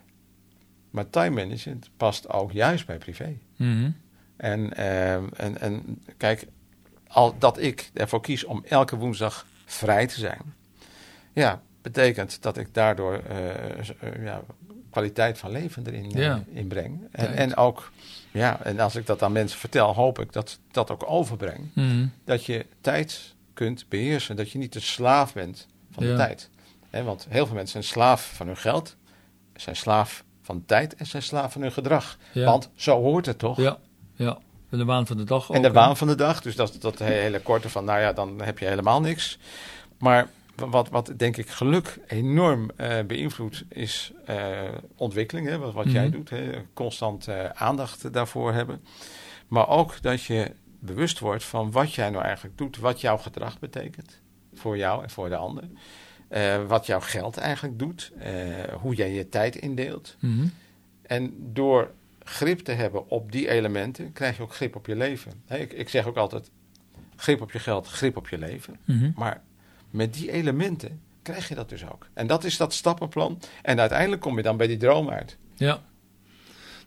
Maar 0.89 1.09
time 1.09 1.43
management 1.43 1.89
past 1.97 2.29
ook 2.29 2.51
juist 2.51 2.85
bij 2.85 2.97
privé. 2.97 3.37
Mhm. 3.55 3.89
En, 4.37 4.73
ehm, 4.73 5.25
en, 5.35 5.61
en 5.61 6.01
kijk, 6.17 6.47
al 7.07 7.35
dat 7.39 7.61
ik 7.61 7.91
ervoor 7.93 8.21
kies 8.21 8.43
om 8.43 8.63
elke 8.67 8.95
woensdag 8.95 9.45
vrij 9.65 10.07
te 10.07 10.19
zijn, 10.19 10.53
ja, 11.33 11.61
betekent 11.81 12.41
dat 12.41 12.57
ik 12.57 12.73
daardoor 12.73 13.13
eh, 13.13 13.79
eh, 13.79 14.23
ja, 14.23 14.41
kwaliteit 14.97 15.37
van 15.37 15.51
leven 15.51 15.83
erin 15.87 16.11
eh, 16.11 16.21
Ja. 16.21 16.43
inbreng. 16.53 17.07
En, 17.11 17.33
en 17.35 17.55
ook, 17.55 17.91
ja, 18.31 18.59
en 18.63 18.79
als 18.79 18.95
ik 18.95 19.05
dat 19.05 19.23
aan 19.23 19.31
mensen 19.31 19.59
vertel, 19.59 19.93
hoop 19.93 20.19
ik 20.19 20.33
dat 20.33 20.59
dat 20.71 20.91
ook 20.91 21.03
overbreng. 21.09 21.69
Mhm. 21.73 22.05
Dat 22.25 22.45
je 22.45 22.65
tijd 22.81 23.35
kunt 23.53 23.85
beheersen, 23.89 24.35
dat 24.35 24.51
je 24.51 24.57
niet 24.57 24.73
de 24.73 24.79
slaaf 24.79 25.33
bent 25.33 25.67
van 25.91 26.03
de 26.03 26.15
tijd. 26.15 26.49
Hè, 26.89 27.03
want 27.03 27.25
heel 27.29 27.45
veel 27.45 27.55
mensen 27.55 27.83
zijn 27.83 27.93
slaaf 27.93 28.31
van 28.35 28.47
hun 28.47 28.57
geld, 28.57 28.95
zijn 29.55 29.75
slaaf 29.75 30.23
van 30.41 30.57
de 30.57 30.65
tijd 30.65 30.95
en 30.95 31.05
zijn 31.05 31.23
slaaf 31.23 31.51
van 31.51 31.61
hun 31.61 31.71
gedrag. 31.71 32.17
Ja. 32.31 32.45
Want 32.45 32.69
zo 32.75 33.01
hoort 33.01 33.25
het 33.25 33.39
toch? 33.39 33.57
Ja. 33.57 33.77
ja. 34.15 34.37
En 34.69 34.77
de 34.77 34.85
waan 34.85 35.07
van 35.07 35.17
de 35.17 35.23
dag 35.23 35.49
En 35.49 35.55
ook, 35.55 35.61
de 35.61 35.67
hè? 35.67 35.73
waan 35.73 35.97
van 35.97 36.07
de 36.07 36.15
dag, 36.15 36.41
dus 36.41 36.55
dat, 36.55 36.75
dat 36.79 36.99
hele 36.99 37.39
korte 37.39 37.69
van, 37.69 37.85
nou 37.85 37.99
ja, 37.99 38.13
dan 38.13 38.41
heb 38.41 38.59
je 38.59 38.65
helemaal 38.65 39.01
niks. 39.01 39.37
Maar 39.99 40.27
wat, 40.65 40.89
wat 40.89 41.13
denk 41.17 41.37
ik 41.37 41.49
geluk 41.49 41.99
enorm 42.07 42.69
eh, 42.75 42.99
beïnvloedt, 43.07 43.63
is 43.69 44.11
eh, 44.25 44.61
ontwikkeling. 44.95 45.47
Hè, 45.47 45.57
wat 45.57 45.73
wat 45.73 45.91
jij 45.91 46.03
Mhm. 46.07 46.11
doet, 46.11 46.29
hè, 46.29 46.51
constant 46.73 47.27
eh, 47.27 47.45
aandacht 47.49 48.13
daarvoor 48.13 48.53
hebben. 48.53 48.83
Maar 49.47 49.67
ook 49.69 50.01
dat 50.01 50.23
je 50.23 50.51
bewust 50.79 51.19
wordt 51.19 51.43
van 51.43 51.71
wat 51.71 51.93
jij 51.93 52.09
nou 52.09 52.23
eigenlijk 52.23 52.57
doet, 52.57 52.77
wat 52.77 53.01
jouw 53.01 53.17
gedrag 53.17 53.59
betekent. 53.59 54.19
Voor 54.53 54.77
jou 54.77 55.03
en 55.03 55.09
voor 55.09 55.29
de 55.29 55.35
ander. 55.35 55.63
Wat 56.67 56.85
jouw 56.85 56.99
geld 56.99 57.37
eigenlijk 57.37 57.79
doet, 57.79 58.11
hoe 58.81 58.95
jij 58.95 59.11
je 59.11 59.29
tijd 59.29 59.55
indeelt. 59.55 60.15
Mhm. 60.19 60.47
En 61.01 61.33
door 61.53 61.91
grip 62.23 62.59
te 62.59 62.71
hebben 62.71 63.09
op 63.09 63.31
die 63.31 63.49
elementen, 63.49 64.11
krijg 64.13 64.37
je 64.37 64.43
ook 64.43 64.53
grip 64.55 64.75
op 64.75 64.85
je 64.85 64.95
leven. 64.95 65.31
Ik, 65.49 65.73
ik 65.73 65.89
zeg 65.89 66.05
ook 66.07 66.17
altijd, 66.17 66.49
grip 67.15 67.41
op 67.41 67.51
je 67.51 67.59
geld, 67.59 67.87
grip 67.87 68.17
op 68.17 68.29
je 68.29 68.37
leven. 68.37 68.79
Mhm. 68.85 69.11
Maar 69.15 69.41
met 69.89 70.13
die 70.13 70.31
elementen 70.31 71.01
krijg 71.21 71.47
je 71.47 71.55
dat 71.55 71.69
dus 71.69 71.89
ook. 71.91 72.07
En 72.13 72.27
dat 72.27 72.43
is 72.43 72.57
dat 72.57 72.73
stappenplan. 72.73 73.39
En 73.61 73.79
uiteindelijk 73.79 74.21
kom 74.21 74.37
je 74.37 74.43
dan 74.43 74.57
bij 74.57 74.67
die 74.67 74.77
droom 74.77 75.09
uit. 75.09 75.37
Ja. 75.55 75.81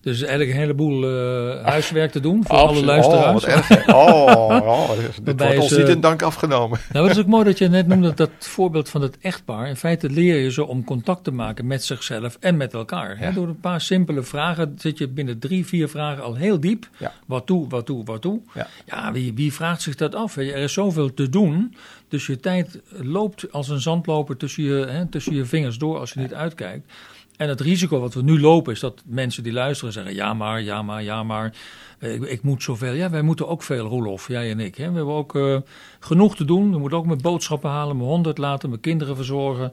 Dus 0.03 0.21
eigenlijk 0.21 0.51
een 0.51 0.57
heleboel 0.57 1.05
eh, 1.05 1.65
huiswerk 1.65 2.11
te 2.11 2.21
doen 2.21 2.45
voor 2.47 2.57
Absoluut. 2.57 2.83
alle 2.83 2.93
luisteraars. 2.93 3.27
Oh, 3.27 3.33
wat 3.33 3.45
erg. 3.45 3.69
hè? 3.69 3.93
Oh, 3.93 4.67
oh, 4.73 4.91
dit 5.23 5.41
wordt 5.41 5.59
ons 5.59 5.77
niet 5.77 5.89
in 5.89 6.01
dank 6.01 6.23
afgenomen. 6.23 6.81
Nou, 6.93 7.09
het 7.09 7.17
is 7.17 7.23
ook 7.23 7.29
mooi 7.37 7.45
dat 7.45 7.59
je 7.59 7.69
net 7.69 7.87
noemde 7.87 8.15
dat 8.15 8.31
voorbeeld 8.39 8.89
van 8.89 9.03
het 9.03 9.19
echtpaar. 9.21 9.69
In 9.69 9.77
feite 9.77 10.11
leer 10.11 10.39
je 10.39 10.51
ze 10.51 10.67
om 10.67 10.85
contact 10.85 11.25
te 11.25 11.31
maken 11.31 11.67
met 11.67 11.85
zichzelf 11.85 12.37
en 12.41 12.57
met 12.57 12.75
elkaar. 12.75 13.19
Hè? 13.19 13.27
Ja. 13.27 13.33
Door 13.33 13.49
een 13.49 13.61
paar 13.61 13.81
simpele 13.81 14.23
vragen 14.23 14.75
zit 14.79 14.99
je 14.99 15.09
binnen 15.09 15.39
drie, 15.39 15.67
vier 15.67 15.89
vragen 15.89 16.23
al 16.23 16.35
heel 16.35 16.61
diep. 16.61 16.89
Ja. 16.97 17.13
Waartoe, 17.27 17.69
waartoe, 17.69 18.05
waartoe. 18.05 18.41
Ja. 18.55 18.67
Ja, 18.87 19.13
wie, 19.13 19.35
wie 19.35 19.53
vraagt 19.53 19.83
zich 19.83 19.95
dat 19.95 20.15
af? 20.15 20.37
Er 20.37 20.57
is 20.57 20.73
zoveel 20.73 21.15
te 21.15 21.29
doen. 21.29 21.75
Dus 22.09 22.27
je 22.27 22.37
tijd 22.37 22.81
loopt 22.91 23.53
als 23.53 23.69
een 23.69 23.81
zandloper 23.81 24.37
tussen 24.37 24.63
je, 24.63 24.87
hè, 24.89 25.07
tussen 25.07 25.35
je 25.35 25.45
vingers 25.45 25.79
door 25.79 25.99
als 25.99 26.13
je 26.13 26.21
niet 26.21 26.35
uitkijkt. 26.35 26.93
En 27.41 27.49
het 27.49 27.61
risico 27.61 28.01
wat 28.01 28.15
we 28.15 28.23
nu 28.23 28.41
lopen 28.41 28.73
is 28.73 28.81
dat 28.81 29.03
mensen 29.07 29.43
die 29.43 29.53
luisteren 29.53 29.93
zeggen: 29.93 30.15
ja, 30.15 30.35
maar, 30.35 30.63
ja, 30.63 30.83
maar, 30.83 31.03
ja, 31.03 31.23
maar. 31.23 31.53
eh, 31.99 32.15
Ik, 32.15 32.23
ik 32.23 32.43
moet 32.43 32.63
zoveel. 32.63 32.93
Ja, 32.93 33.11
wij 33.11 33.23
moeten 33.23 33.49
ook 33.49 33.63
veel, 33.63 33.87
Roelof, 33.87 34.29
jij 34.29 34.51
en 34.51 34.61
ik. 34.61 34.75
Hè. 34.77 34.89
We 34.91 34.97
hebben 34.97 35.15
ook 35.15 35.37
eh, 35.37 35.57
genoeg 36.01 36.37
te 36.37 36.45
doen. 36.45 36.71
We 36.73 36.79
moeten 36.79 36.99
ook 36.99 37.07
mijn 37.07 37.21
boodschappen 37.21 37.71
halen, 37.71 37.97
mijn 37.97 38.09
hond 38.09 38.27
uitlaten, 38.27 38.69
mijn 38.69 38.81
kinderen 38.81 39.17
verzorgen. 39.17 39.73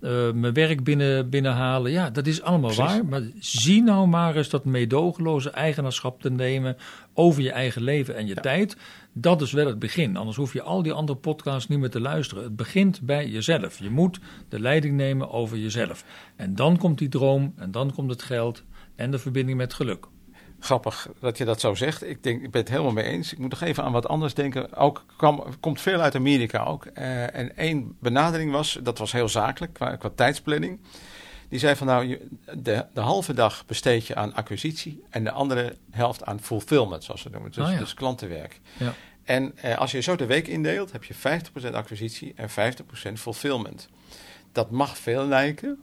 eh, 0.00 0.10
mijn 0.34 0.52
werk 0.52 0.84
binnen, 0.84 1.28
binnenhalen. 1.30 1.90
Ja, 1.92 2.10
dat 2.10 2.26
is 2.26 2.42
allemaal 2.42 2.70
Precies. 2.74 2.94
waar. 2.94 3.04
Maar 3.04 3.22
zie 3.40 3.82
nou 3.82 4.06
maar 4.06 4.36
eens 4.36 4.48
dat 4.48 4.64
meedogenloze 4.64 5.50
eigenaarschap 5.50 6.20
te 6.20 6.30
nemen 6.30 6.76
over 7.14 7.42
je 7.42 7.52
eigen 7.52 7.82
leven 7.82 8.16
en 8.16 8.26
je 8.26 8.34
tijd. 8.34 8.76
Dat 9.12 9.42
is 9.42 9.52
wel 9.52 9.66
het 9.66 9.78
begin. 9.78 10.16
Anders 10.16 10.36
hoef 10.36 10.52
je 10.52 10.62
al 10.62 10.82
die 10.82 10.92
andere 10.92 11.18
podcasts 11.18 11.68
niet 11.68 11.78
meer 11.78 11.90
te 11.90 12.00
luisteren. 12.00 12.44
Het 12.44 12.56
begint 12.56 13.00
bij 13.00 13.28
jezelf. 13.28 13.78
Je 13.78 13.90
moet 13.90 14.20
de 14.48 14.60
leiding 14.60 14.96
nemen 14.96 15.30
over 15.30 15.58
jezelf. 15.58 16.04
En 16.36 16.54
dan 16.54 16.76
komt 16.76 16.98
die 16.98 17.08
droom 17.08 17.54
en 17.56 17.70
dan 17.70 17.92
komt 17.94 18.10
het 18.10 18.22
geld 18.22 18.62
en 18.96 19.10
de 19.10 19.18
verbinding 19.18 19.58
met 19.58 19.74
geluk. 19.74 20.06
Grappig 20.58 21.08
dat 21.20 21.38
je 21.38 21.44
dat 21.44 21.60
zo 21.60 21.74
zegt. 21.74 22.08
Ik, 22.08 22.22
denk, 22.22 22.42
ik 22.42 22.50
ben 22.50 22.60
het 22.60 22.70
helemaal 22.70 22.92
mee 22.92 23.04
eens. 23.04 23.32
Ik 23.32 23.38
moet 23.38 23.50
nog 23.50 23.60
even 23.60 23.84
aan 23.84 23.92
wat 23.92 24.08
anders 24.08 24.34
denken. 24.34 24.74
Ook 24.74 25.04
kwam, 25.16 25.44
komt 25.60 25.80
veel 25.80 26.00
uit 26.00 26.14
Amerika 26.14 26.64
ook. 26.64 26.84
Eh, 26.84 27.34
en 27.34 27.56
één 27.56 27.96
benadering 28.00 28.52
was, 28.52 28.78
dat 28.82 28.98
was 28.98 29.12
heel 29.12 29.28
zakelijk 29.28 29.72
qua, 29.72 29.96
qua 29.96 30.10
tijdsplanning. 30.14 30.80
Die 31.54 31.62
zei 31.62 31.76
van 31.76 31.86
nou, 31.86 32.18
de, 32.56 32.86
de 32.94 33.00
halve 33.00 33.34
dag 33.34 33.66
besteed 33.66 34.06
je 34.06 34.14
aan 34.14 34.34
acquisitie 34.34 35.02
en 35.10 35.24
de 35.24 35.30
andere 35.30 35.76
helft 35.90 36.24
aan 36.24 36.40
fulfillment, 36.40 37.04
zoals 37.04 37.20
ze 37.20 37.28
noemen. 37.30 37.50
Dus, 37.52 37.70
ja. 37.70 37.78
dus 37.78 37.94
klantenwerk. 37.94 38.60
Ja. 38.76 38.94
En 39.24 39.58
eh, 39.58 39.78
als 39.78 39.90
je 39.90 40.00
zo 40.00 40.16
de 40.16 40.26
week 40.26 40.48
indeelt, 40.48 40.92
heb 40.92 41.04
je 41.04 41.14
50% 41.14 41.72
acquisitie 41.72 42.32
en 42.36 42.48
50% 42.50 43.12
fulfillment. 43.12 43.88
Dat 44.52 44.70
mag 44.70 44.98
veel 44.98 45.26
lijken, 45.26 45.82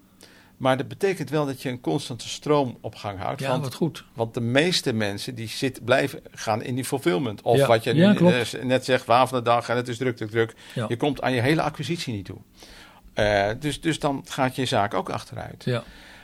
maar 0.57 0.77
dat 0.77 0.87
betekent 0.87 1.29
wel 1.29 1.45
dat 1.45 1.61
je 1.61 1.69
een 1.69 1.81
constante 1.81 2.29
stroom 2.29 2.77
op 2.81 2.95
gang 2.95 3.19
houdt. 3.19 3.41
Ja, 3.41 3.49
want 3.49 3.63
wat 3.63 3.73
goed. 3.73 4.05
want 4.13 4.33
de 4.33 4.41
meeste 4.41 4.93
mensen 4.93 5.35
die 5.35 5.47
zit, 5.47 5.85
blijven 5.85 6.21
gaan 6.31 6.61
in 6.61 6.75
die 6.75 6.85
fulfillment. 6.85 7.41
Of 7.41 7.57
Ja, 7.57 7.67
wat 7.67 7.83
je 7.83 7.95
ja, 7.95 8.43
net 8.61 8.85
zegt, 8.85 9.05
waar 9.05 9.27
van 9.27 9.37
de 9.37 9.43
dag 9.43 9.69
en 9.69 9.75
het 9.75 9.87
is 9.87 9.97
druk, 9.97 10.17
druk, 10.17 10.29
druk. 10.29 10.53
Je 10.87 10.97
komt 10.97 11.21
aan 11.21 11.33
je 11.33 11.41
hele 11.41 11.61
acquisitie 11.61 12.13
niet 12.13 12.25
toe. 12.25 12.37
Eh, 13.21 13.55
dus, 13.59 13.81
dus 13.81 13.99
dan 13.99 14.25
gaat 14.27 14.55
je 14.55 14.65
zaak 14.65 14.93
ook 14.93 15.09
achteruit. 15.09 15.63
Ja. 15.63 15.83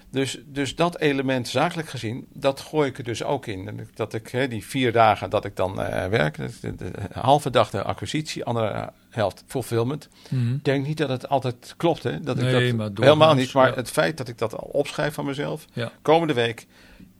Dus, 0.09 0.39
dus 0.45 0.75
dat 0.75 0.97
element 0.99 1.47
zakelijk 1.47 1.89
gezien, 1.89 2.27
dat 2.33 2.59
gooi 2.59 2.89
ik 2.89 2.97
er 2.97 3.03
dus 3.03 3.23
ook 3.23 3.45
in. 3.45 3.89
Dat 3.93 4.13
ik 4.13 4.27
hè, 4.27 4.47
die 4.47 4.65
vier 4.65 4.91
dagen 4.91 5.29
dat 5.29 5.45
ik 5.45 5.55
dan 5.55 5.81
eh, 5.81 6.07
werk, 6.09 6.35
de, 6.61 6.75
de, 6.75 6.91
halve 7.11 7.49
dag 7.49 7.69
de 7.69 7.83
acquisitie, 7.83 8.43
andere 8.43 8.89
helft 9.09 9.43
fulfillment. 9.47 10.09
Ik 10.29 10.63
denk 10.63 10.85
niet 10.85 10.97
dat 10.97 11.09
het 11.09 11.29
altijd 11.29 11.73
klopt, 11.77 12.03
hè? 12.03 12.19
Dat 12.19 12.35
Nee, 12.35 12.67
ik 12.67 12.77
dat 12.77 12.91
helemaal 12.95 13.33
niet. 13.33 13.53
Maar 13.53 13.69
ja. 13.69 13.75
het 13.75 13.89
feit 13.89 14.17
dat 14.17 14.27
ik 14.27 14.37
dat 14.37 14.57
al 14.57 14.69
opschrijf 14.71 15.13
van 15.13 15.25
mezelf, 15.25 15.65
Ja. 15.73 15.91
komende 16.01 16.33
week 16.33 16.67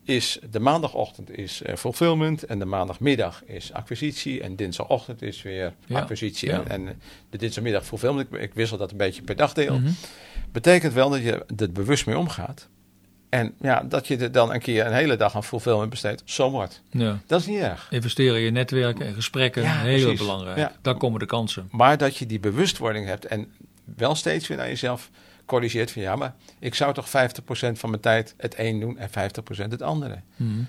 is 0.08 0.40
de 0.52 0.60
maandagochtend 0.60 1.38
is 1.38 1.62
eh, 1.62 1.76
fulfillment 1.76 2.44
en 2.46 2.60
de 2.60 2.66
maandagmiddag 2.66 3.44
is 3.46 3.74
acquisitie 3.74 4.42
en 4.42 4.56
dinsdagochtend 4.56 5.22
is 5.22 5.42
weer 5.42 5.74
Ja, 5.86 6.00
acquisitie 6.00 6.50
ja. 6.50 6.64
en, 6.68 6.88
en 6.88 7.02
de 7.30 7.38
dinsdagmiddag 7.38 7.86
fulfillment. 7.86 8.34
Ik, 8.34 8.40
ik 8.42 8.54
wissel 8.54 8.78
dat 8.78 8.92
een 8.92 8.98
beetje 8.98 9.22
per 9.22 9.36
dagdeel. 9.36 9.80
Mhm. 9.80 9.92
Betekent 10.52 10.94
wel 10.94 11.10
dat 11.10 11.22
je 11.22 11.46
er 11.58 11.72
bewust 11.72 12.06
mee 12.06 12.18
omgaat. 12.18 12.68
En 13.30 13.54
ja, 13.62 13.84
dat 13.90 14.08
je 14.08 14.18
er 14.18 14.32
dan 14.32 14.54
een 14.54 14.60
keer 14.62 14.86
een 14.86 14.94
hele 14.94 15.16
dag 15.16 15.36
aan 15.36 15.44
fulfillment 15.44 15.90
besteedt, 15.90 16.22
zo 16.26 16.50
wordt. 16.52 16.82
ja. 16.92 17.20
Dat 17.26 17.40
is 17.40 17.46
niet 17.48 17.60
erg. 17.60 17.88
Investeren 17.92 18.36
in 18.38 18.42
je 18.44 18.52
netwerken 18.52 19.06
en 19.06 19.14
gesprekken, 19.14 19.62
Ja, 19.62 19.80
heel 19.80 20.00
precies. 20.02 20.20
belangrijk. 20.20 20.72
Daar 20.82 20.96
komen 20.98 21.20
de 21.20 21.26
kansen. 21.26 21.68
Maar 21.72 21.98
dat 21.98 22.18
je 22.18 22.26
die 22.26 22.40
bewustwording 22.40 23.06
hebt 23.06 23.26
en 23.26 23.52
wel 23.96 24.16
steeds 24.16 24.48
weer 24.48 24.58
naar 24.58 24.68
jezelf 24.68 25.10
corrigeert 25.48 25.92
van 25.92 26.02
ja, 26.02 26.16
maar 26.16 26.36
ik 26.60 26.76
zou 26.76 26.94
toch 26.94 27.08
50% 27.08 27.12
van 27.74 27.90
mijn 27.90 28.02
tijd 28.02 28.34
het 28.38 28.56
een 28.58 28.80
doen 28.80 28.98
en 28.98 29.10
50% 29.10 29.12
het 29.70 29.82
andere. 29.82 30.22
Mhm. 30.36 30.62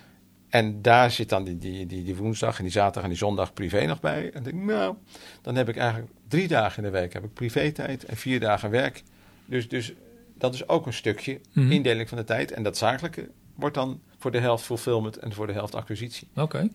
En 0.49 0.83
daar 0.83 1.11
zit 1.11 1.29
dan 1.29 1.45
die, 1.45 1.59
die, 1.59 1.87
die, 1.87 2.05
die 2.05 2.17
woensdag 2.17 2.57
en 2.57 2.63
die 2.63 2.73
zaterdag 2.73 3.03
en 3.03 3.09
die 3.09 3.19
zondag 3.19 3.53
privé 3.53 3.85
nog 3.87 4.01
bij. 4.01 4.25
En 4.25 4.31
dan 4.33 4.43
denk 4.43 4.57
ik, 4.57 4.63
nou, 4.63 4.95
dan 5.43 5.57
heb 5.57 5.69
ik 5.69 5.77
eigenlijk 5.77 6.13
drie 6.29 6.49
dagen 6.49 6.85
in 6.85 6.93
de 6.93 6.99
week 6.99 7.13
heb 7.13 7.25
ik 7.25 7.33
privé-tijd 7.33 8.05
en 8.05 8.17
vier 8.17 8.41
dagen 8.41 8.71
werk. 8.71 9.03
Dus, 9.45 9.69
dus 9.69 9.93
dat 10.35 10.55
is 10.55 10.69
ook 10.69 10.87
een 10.87 10.93
stukje 10.93 11.41
Mhm. 11.53 11.71
indeling 11.73 12.09
van 12.09 12.19
de 12.19 12.25
tijd. 12.25 12.53
En 12.53 12.63
dat 12.63 12.77
zakelijke 12.77 13.29
wordt 13.55 13.75
dan 13.75 14.01
voor 14.19 14.31
de 14.31 14.39
helft 14.41 14.65
fulfillment 14.65 15.17
en 15.17 15.33
voor 15.33 15.47
de 15.47 15.53
helft 15.53 15.75
acquisitie. 15.75 16.29
Oké. 16.35 16.69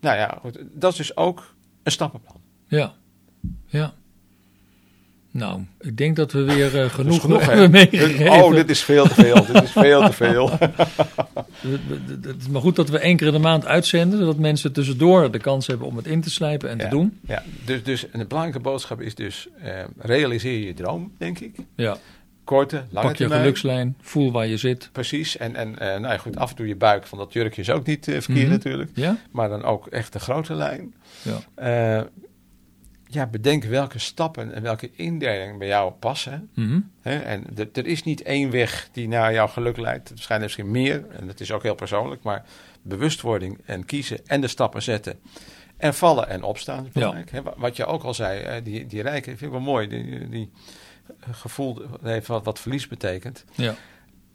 Nou 0.00 0.16
ja, 0.16 0.38
goed, 0.40 0.58
dat 0.72 0.92
is 0.92 0.98
dus 0.98 1.16
ook 1.16 1.54
een 1.82 1.92
stappenplan. 1.92 2.40
Ja, 2.66 2.94
ja. 3.66 3.94
Nou, 5.32 5.60
ik 5.80 5.96
denk 5.96 6.16
dat 6.16 6.32
we 6.32 6.42
weer 6.44 6.74
uh, 6.84 6.90
genoeg, 6.90 7.20
genoeg 7.20 7.46
hebben 7.46 7.70
meegegeven. 7.90 8.30
Oh, 8.42 8.54
dit 8.54 8.70
is 8.70 8.80
veel 8.82 9.04
te 9.06 9.14
veel. 9.14 9.46
dit 9.52 9.62
is 9.62 9.70
veel 9.72 10.02
te 10.02 10.12
veel. 10.12 10.50
Het 12.22 12.36
is 12.40 12.48
maar 12.48 12.60
goed 12.60 12.76
dat 12.76 12.88
we 12.88 12.98
één 12.98 13.16
keer 13.16 13.26
in 13.26 13.32
de 13.32 13.38
maand 13.38 13.66
uitzenden, 13.66 14.18
zodat 14.18 14.36
mensen 14.38 14.72
tussendoor 14.72 15.30
de 15.30 15.38
kans 15.38 15.66
hebben 15.66 15.86
om 15.86 15.96
het 15.96 16.06
in 16.06 16.20
te 16.20 16.30
slijpen 16.30 16.68
en 16.70 16.78
ja, 16.78 16.84
te 16.84 16.90
doen. 16.90 17.18
Ja, 17.26 17.42
dus, 17.64 17.82
dus 17.82 18.06
een 18.12 18.28
belangrijke 18.28 18.60
boodschap 18.60 19.00
is 19.00 19.14
dus, 19.14 19.48
eh, 19.62 19.72
realiseer 19.98 20.66
je 20.66 20.74
droom, 20.74 21.12
denk 21.18 21.38
ik. 21.38 21.56
Ja. 21.74 21.96
Korte, 22.44 22.76
lange 22.76 23.06
Pak 23.06 23.10
je 23.10 23.16
termijn. 23.16 23.40
gelukslijn, 23.40 23.96
voel 24.00 24.32
waar 24.32 24.46
je 24.46 24.56
zit. 24.56 24.88
Precies, 24.92 25.36
en, 25.36 25.56
en 25.56 25.68
uh, 25.68 25.78
nou 25.78 26.02
ja, 26.02 26.16
goed, 26.18 26.36
af 26.36 26.50
en 26.50 26.56
toe 26.56 26.66
je 26.68 26.76
buik 26.76 27.06
van 27.06 27.18
dat 27.18 27.32
jurkje 27.32 27.60
is 27.60 27.70
ook 27.70 27.86
niet 27.86 28.04
verkeerd 28.04 28.28
Mhm. 28.38 28.50
natuurlijk. 28.50 28.90
Ja? 28.94 29.16
Maar 29.30 29.48
dan 29.48 29.62
ook 29.64 29.86
echt 29.86 30.12
de 30.12 30.18
grote 30.18 30.54
lijn. 30.54 30.94
Ja. 31.22 32.06
Ja, 33.12 33.26
bedenk 33.26 33.64
welke 33.64 33.98
stappen 33.98 34.54
en 34.54 34.62
welke 34.62 34.90
indelingen 34.94 35.58
bij 35.58 35.68
jou 35.68 35.92
passen. 35.92 36.50
Mhm. 36.54 36.80
En 37.02 37.44
er 37.72 37.86
is 37.86 38.02
niet 38.04 38.22
één 38.22 38.50
weg 38.50 38.88
die 38.92 39.08
naar 39.08 39.32
jouw 39.32 39.46
geluk 39.46 39.76
leidt. 39.76 40.10
Er 40.10 40.18
zijn 40.18 40.40
misschien 40.40 40.70
meer, 40.70 41.06
en 41.10 41.26
dat 41.26 41.40
is 41.40 41.52
ook 41.52 41.62
heel 41.62 41.74
persoonlijk. 41.74 42.22
Maar 42.22 42.44
bewustwording 42.82 43.58
en 43.64 43.84
kiezen 43.84 44.26
en 44.26 44.40
de 44.40 44.48
stappen 44.48 44.82
zetten. 44.82 45.18
En 45.76 45.94
vallen 45.94 46.28
en 46.28 46.42
opstaan 46.42 46.84
is 46.86 46.92
belangrijk. 46.92 47.30
Wa- 47.44 47.54
Wat 47.56 47.76
je 47.76 47.86
ook 47.86 48.02
al 48.02 48.14
zei, 48.14 48.62
die, 48.62 48.86
die 48.86 49.02
rijke, 49.02 49.28
vind 49.30 49.42
ik 49.42 49.50
wel 49.50 49.60
mooi. 49.60 49.88
Die, 49.88 50.28
die 50.28 50.50
gevoel 51.30 51.82
heeft 52.02 52.26
wat, 52.26 52.44
wat 52.44 52.58
verlies 52.58 52.88
betekent. 52.88 53.44
Ja. 53.54 53.74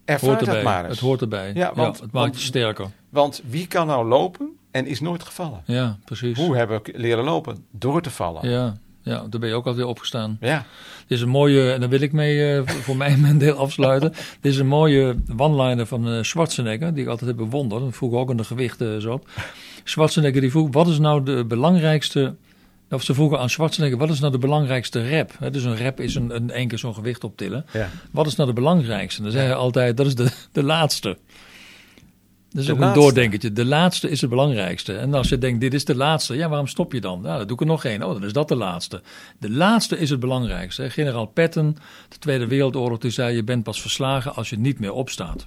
Ervaar 0.04 0.28
Hoort 0.30 0.40
erbij. 0.40 0.62
maar 0.62 0.82
eens. 0.84 0.90
Het 0.92 0.98
hoort 1.00 1.20
erbij. 1.20 1.52
Ja, 1.54 1.74
want- 1.74 1.94
het 2.00 2.12
maakt 2.12 2.12
want- 2.12 2.34
je 2.34 2.40
sterker. 2.46 2.86
Want 3.08 3.42
wie 3.48 3.66
kan 3.66 3.86
nou 3.86 4.06
lopen 4.08 4.55
en 4.76 4.86
is 4.86 5.00
nooit 5.00 5.22
gevallen? 5.22 5.60
Ja, 5.64 5.98
precies. 6.04 6.36
Hoe 6.38 6.56
hebben 6.56 6.80
we 6.82 6.92
leren 6.96 7.24
lopen? 7.24 7.64
Door 7.70 8.02
te 8.02 8.10
vallen. 8.10 8.48
Ja, 8.50 8.76
ja, 9.02 9.26
daar 9.30 9.40
ben 9.40 9.48
je 9.48 9.54
ook 9.54 9.66
alweer 9.66 9.86
opgestaan. 9.86 10.36
Ja. 10.40 10.64
Dit 11.06 11.18
is 11.18 11.20
een 11.20 11.28
mooie, 11.28 11.72
en 11.72 11.80
daar 11.80 11.88
wil 11.88 12.00
ik 12.00 12.12
mee 12.12 12.54
eh, 12.56 12.62
voor- 12.66 12.96
mij 12.96 13.16
mijn 13.26 13.38
deel 13.38 13.56
afsluiten. 13.56 14.10
Dit 14.40 14.52
is 14.52 14.58
een 14.58 14.66
mooie 14.66 15.16
one-liner 15.36 15.86
van 15.86 16.08
eh, 16.08 16.22
Schwarzenegger, 16.22 16.94
die 16.94 17.02
ik 17.02 17.08
altijd 17.08 17.28
heb 17.28 17.36
bewonderd. 17.36 17.82
Dat 17.82 17.96
vroeg 17.96 18.12
ook 18.12 18.30
in 18.30 18.36
de 18.36 18.44
gewichten 18.44 19.00
zo 19.00 19.12
op. 19.12 19.28
Schwarzenegger 19.84 20.40
die 20.40 20.50
vroeg, 20.50 20.68
wat 20.70 20.86
is 20.88 20.98
nou 20.98 21.22
de 21.22 21.44
belangrijkste... 21.44 22.34
Of 22.90 23.02
ze 23.02 23.14
vroegen 23.14 23.38
aan 23.40 23.50
Schwarzenegger, 23.50 23.98
wat 23.98 24.10
is 24.10 24.20
nou 24.20 24.32
de 24.32 24.38
belangrijkste 24.38 25.10
rap? 25.10 25.32
Hè, 25.38 25.50
dus 25.50 25.64
een 25.64 25.78
rap 25.78 26.00
is 26.00 26.14
een, 26.14 26.34
een 26.34 26.50
één 26.50 26.68
keer 26.68 26.78
zo'n 26.78 26.94
gewicht 26.94 27.24
optillen. 27.24 27.66
ja. 27.72 27.90
Wat 28.10 28.26
is 28.26 28.36
nou 28.36 28.48
de 28.48 28.54
belangrijkste? 28.54 29.22
Dan 29.22 29.30
zei 29.30 29.44
hij 29.46 29.54
altijd, 29.54 29.96
dat 29.96 30.06
is 30.06 30.14
de, 30.14 30.30
de 30.52 30.62
laatste. 30.62 31.18
Dat 32.50 32.60
is 32.60 32.66
De 32.66 32.72
ook 32.72 32.78
laatste. 32.78 32.98
een 32.98 33.04
doordenkertje. 33.04 33.52
De 33.52 33.64
laatste 33.64 34.10
is 34.10 34.20
het 34.20 34.30
belangrijkste. 34.30 34.96
En 34.96 35.14
als 35.14 35.28
je 35.28 35.38
denkt, 35.38 35.60
dit 35.60 35.74
is 35.74 35.84
de 35.84 35.94
laatste, 35.96 36.34
ja, 36.34 36.48
waarom 36.48 36.66
stop 36.66 36.92
je 36.92 37.00
dan? 37.00 37.20
Ja, 37.24 37.36
dan 37.38 37.46
doe 37.46 37.56
ik 37.56 37.60
er 37.60 37.66
nog 37.66 37.84
één. 37.84 38.02
Oh, 38.02 38.12
dan 38.12 38.24
is 38.24 38.32
dat 38.32 38.48
de 38.48 38.56
laatste. 38.56 39.02
De 39.38 39.50
laatste 39.50 39.98
is 39.98 40.10
het 40.10 40.20
belangrijkste. 40.20 40.90
Generaal 40.90 41.26
Patton, 41.26 41.76
de 42.08 42.18
Tweede 42.18 42.46
Wereldoorlog, 42.46 42.98
die 42.98 43.10
zei, 43.10 43.34
je 43.36 43.44
bent 43.44 43.62
pas 43.62 43.80
verslagen 43.80 44.34
als 44.34 44.50
je 44.50 44.58
niet 44.58 44.78
meer 44.78 44.92
opstaat. 44.92 45.46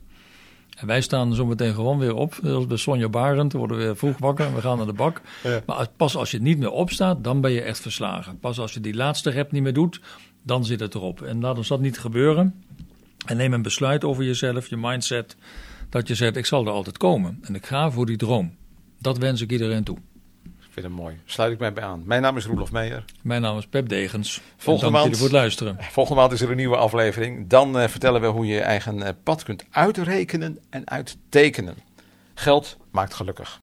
En 0.78 0.88
wij 0.88 1.02
staan 1.02 1.36
zometeen 1.36 1.74
gewoon 1.74 2.00
weer 2.00 2.16
op. 2.16 2.40
Zoals 2.44 2.68
bij 2.68 2.78
Sonja 2.78 3.10
Barend, 3.10 3.52
we 3.52 3.58
worden 3.58 3.78
weer 3.78 3.98
vroeg 3.98 4.18
wakker 4.18 4.46
en 4.46 4.56
we 4.56 4.62
gaan 4.62 4.78
naar 4.78 4.86
de 4.86 4.94
bak. 4.94 5.22
Ja. 5.44 5.62
Maar 5.66 5.88
pas 5.98 6.16
als 6.16 6.32
je 6.32 6.42
niet 6.42 6.58
meer 6.58 6.72
opstaat, 6.72 7.24
dan 7.24 7.42
ben 7.42 7.52
je 7.52 7.62
echt 7.62 7.80
verslagen. 7.80 8.40
Pas 8.40 8.60
als 8.60 8.74
je 8.74 8.80
die 8.80 8.96
laatste 8.96 9.30
rep 9.30 9.52
niet 9.52 9.64
meer 9.64 9.74
doet, 9.74 10.00
dan 10.44 10.66
zit 10.66 10.80
het 10.80 10.96
erop. 10.96 11.22
En 11.22 11.42
laat 11.42 11.58
ons 11.58 11.68
dat 11.68 11.80
niet 11.80 12.00
gebeuren. 12.00 12.64
En 13.26 13.38
neem 13.38 13.54
een 13.54 13.62
besluit 13.62 14.04
over 14.04 14.24
jezelf, 14.24 14.68
je 14.70 14.78
mindset. 14.78 15.36
Dat 15.89 16.08
je 16.08 16.15
zegt, 16.15 16.36
ik 16.36 16.45
zal 16.45 16.65
er 16.65 16.71
altijd 16.71 16.97
komen. 16.97 17.39
En 17.41 17.56
ik 17.56 17.65
ga 17.65 17.91
voor 17.91 18.06
die 18.06 18.17
droom. 18.17 18.56
Dat 18.99 19.17
wens 19.17 19.41
ik 19.41 19.52
iedereen 19.52 19.84
toe. 19.84 19.97
Ik 20.43 20.75
vind 20.75 20.86
het 20.86 20.95
mooi. 20.95 21.19
Sluit 21.25 21.52
ik 21.52 21.60
mij 21.60 21.73
bij 21.73 21.84
aan. 21.84 22.02
Mijn 22.06 22.21
naam 22.21 22.38
is 22.38 22.45
Roelof 22.45 22.71
Meijer. 22.71 23.06
Mijn 23.21 23.41
naam 23.41 23.58
is 23.58 23.67
Pep 23.67 23.89
Degens. 23.89 24.41
Volgende 24.58 24.91
maand- 24.91 25.15
voor 25.15 25.23
het 25.25 25.36
luisteren. 25.36 25.78
Volgende 25.80 26.19
maand 26.21 26.34
is 26.34 26.41
er 26.41 26.49
een 26.49 26.56
nieuwe 26.58 26.75
aflevering. 26.78 27.47
Dan 27.47 27.80
eh, 27.80 27.88
vertellen 27.88 28.21
we 28.21 28.28
hoe 28.28 28.45
je 28.45 28.54
je 28.54 28.62
eigen 28.62 29.04
eh, 29.04 29.13
pad 29.23 29.43
kunt 29.43 29.65
uitrekenen 29.71 30.60
en 30.69 30.89
uittekenen. 30.89 31.75
Geld 32.34 32.78
maakt 32.91 33.13
gelukkig. 33.13 33.58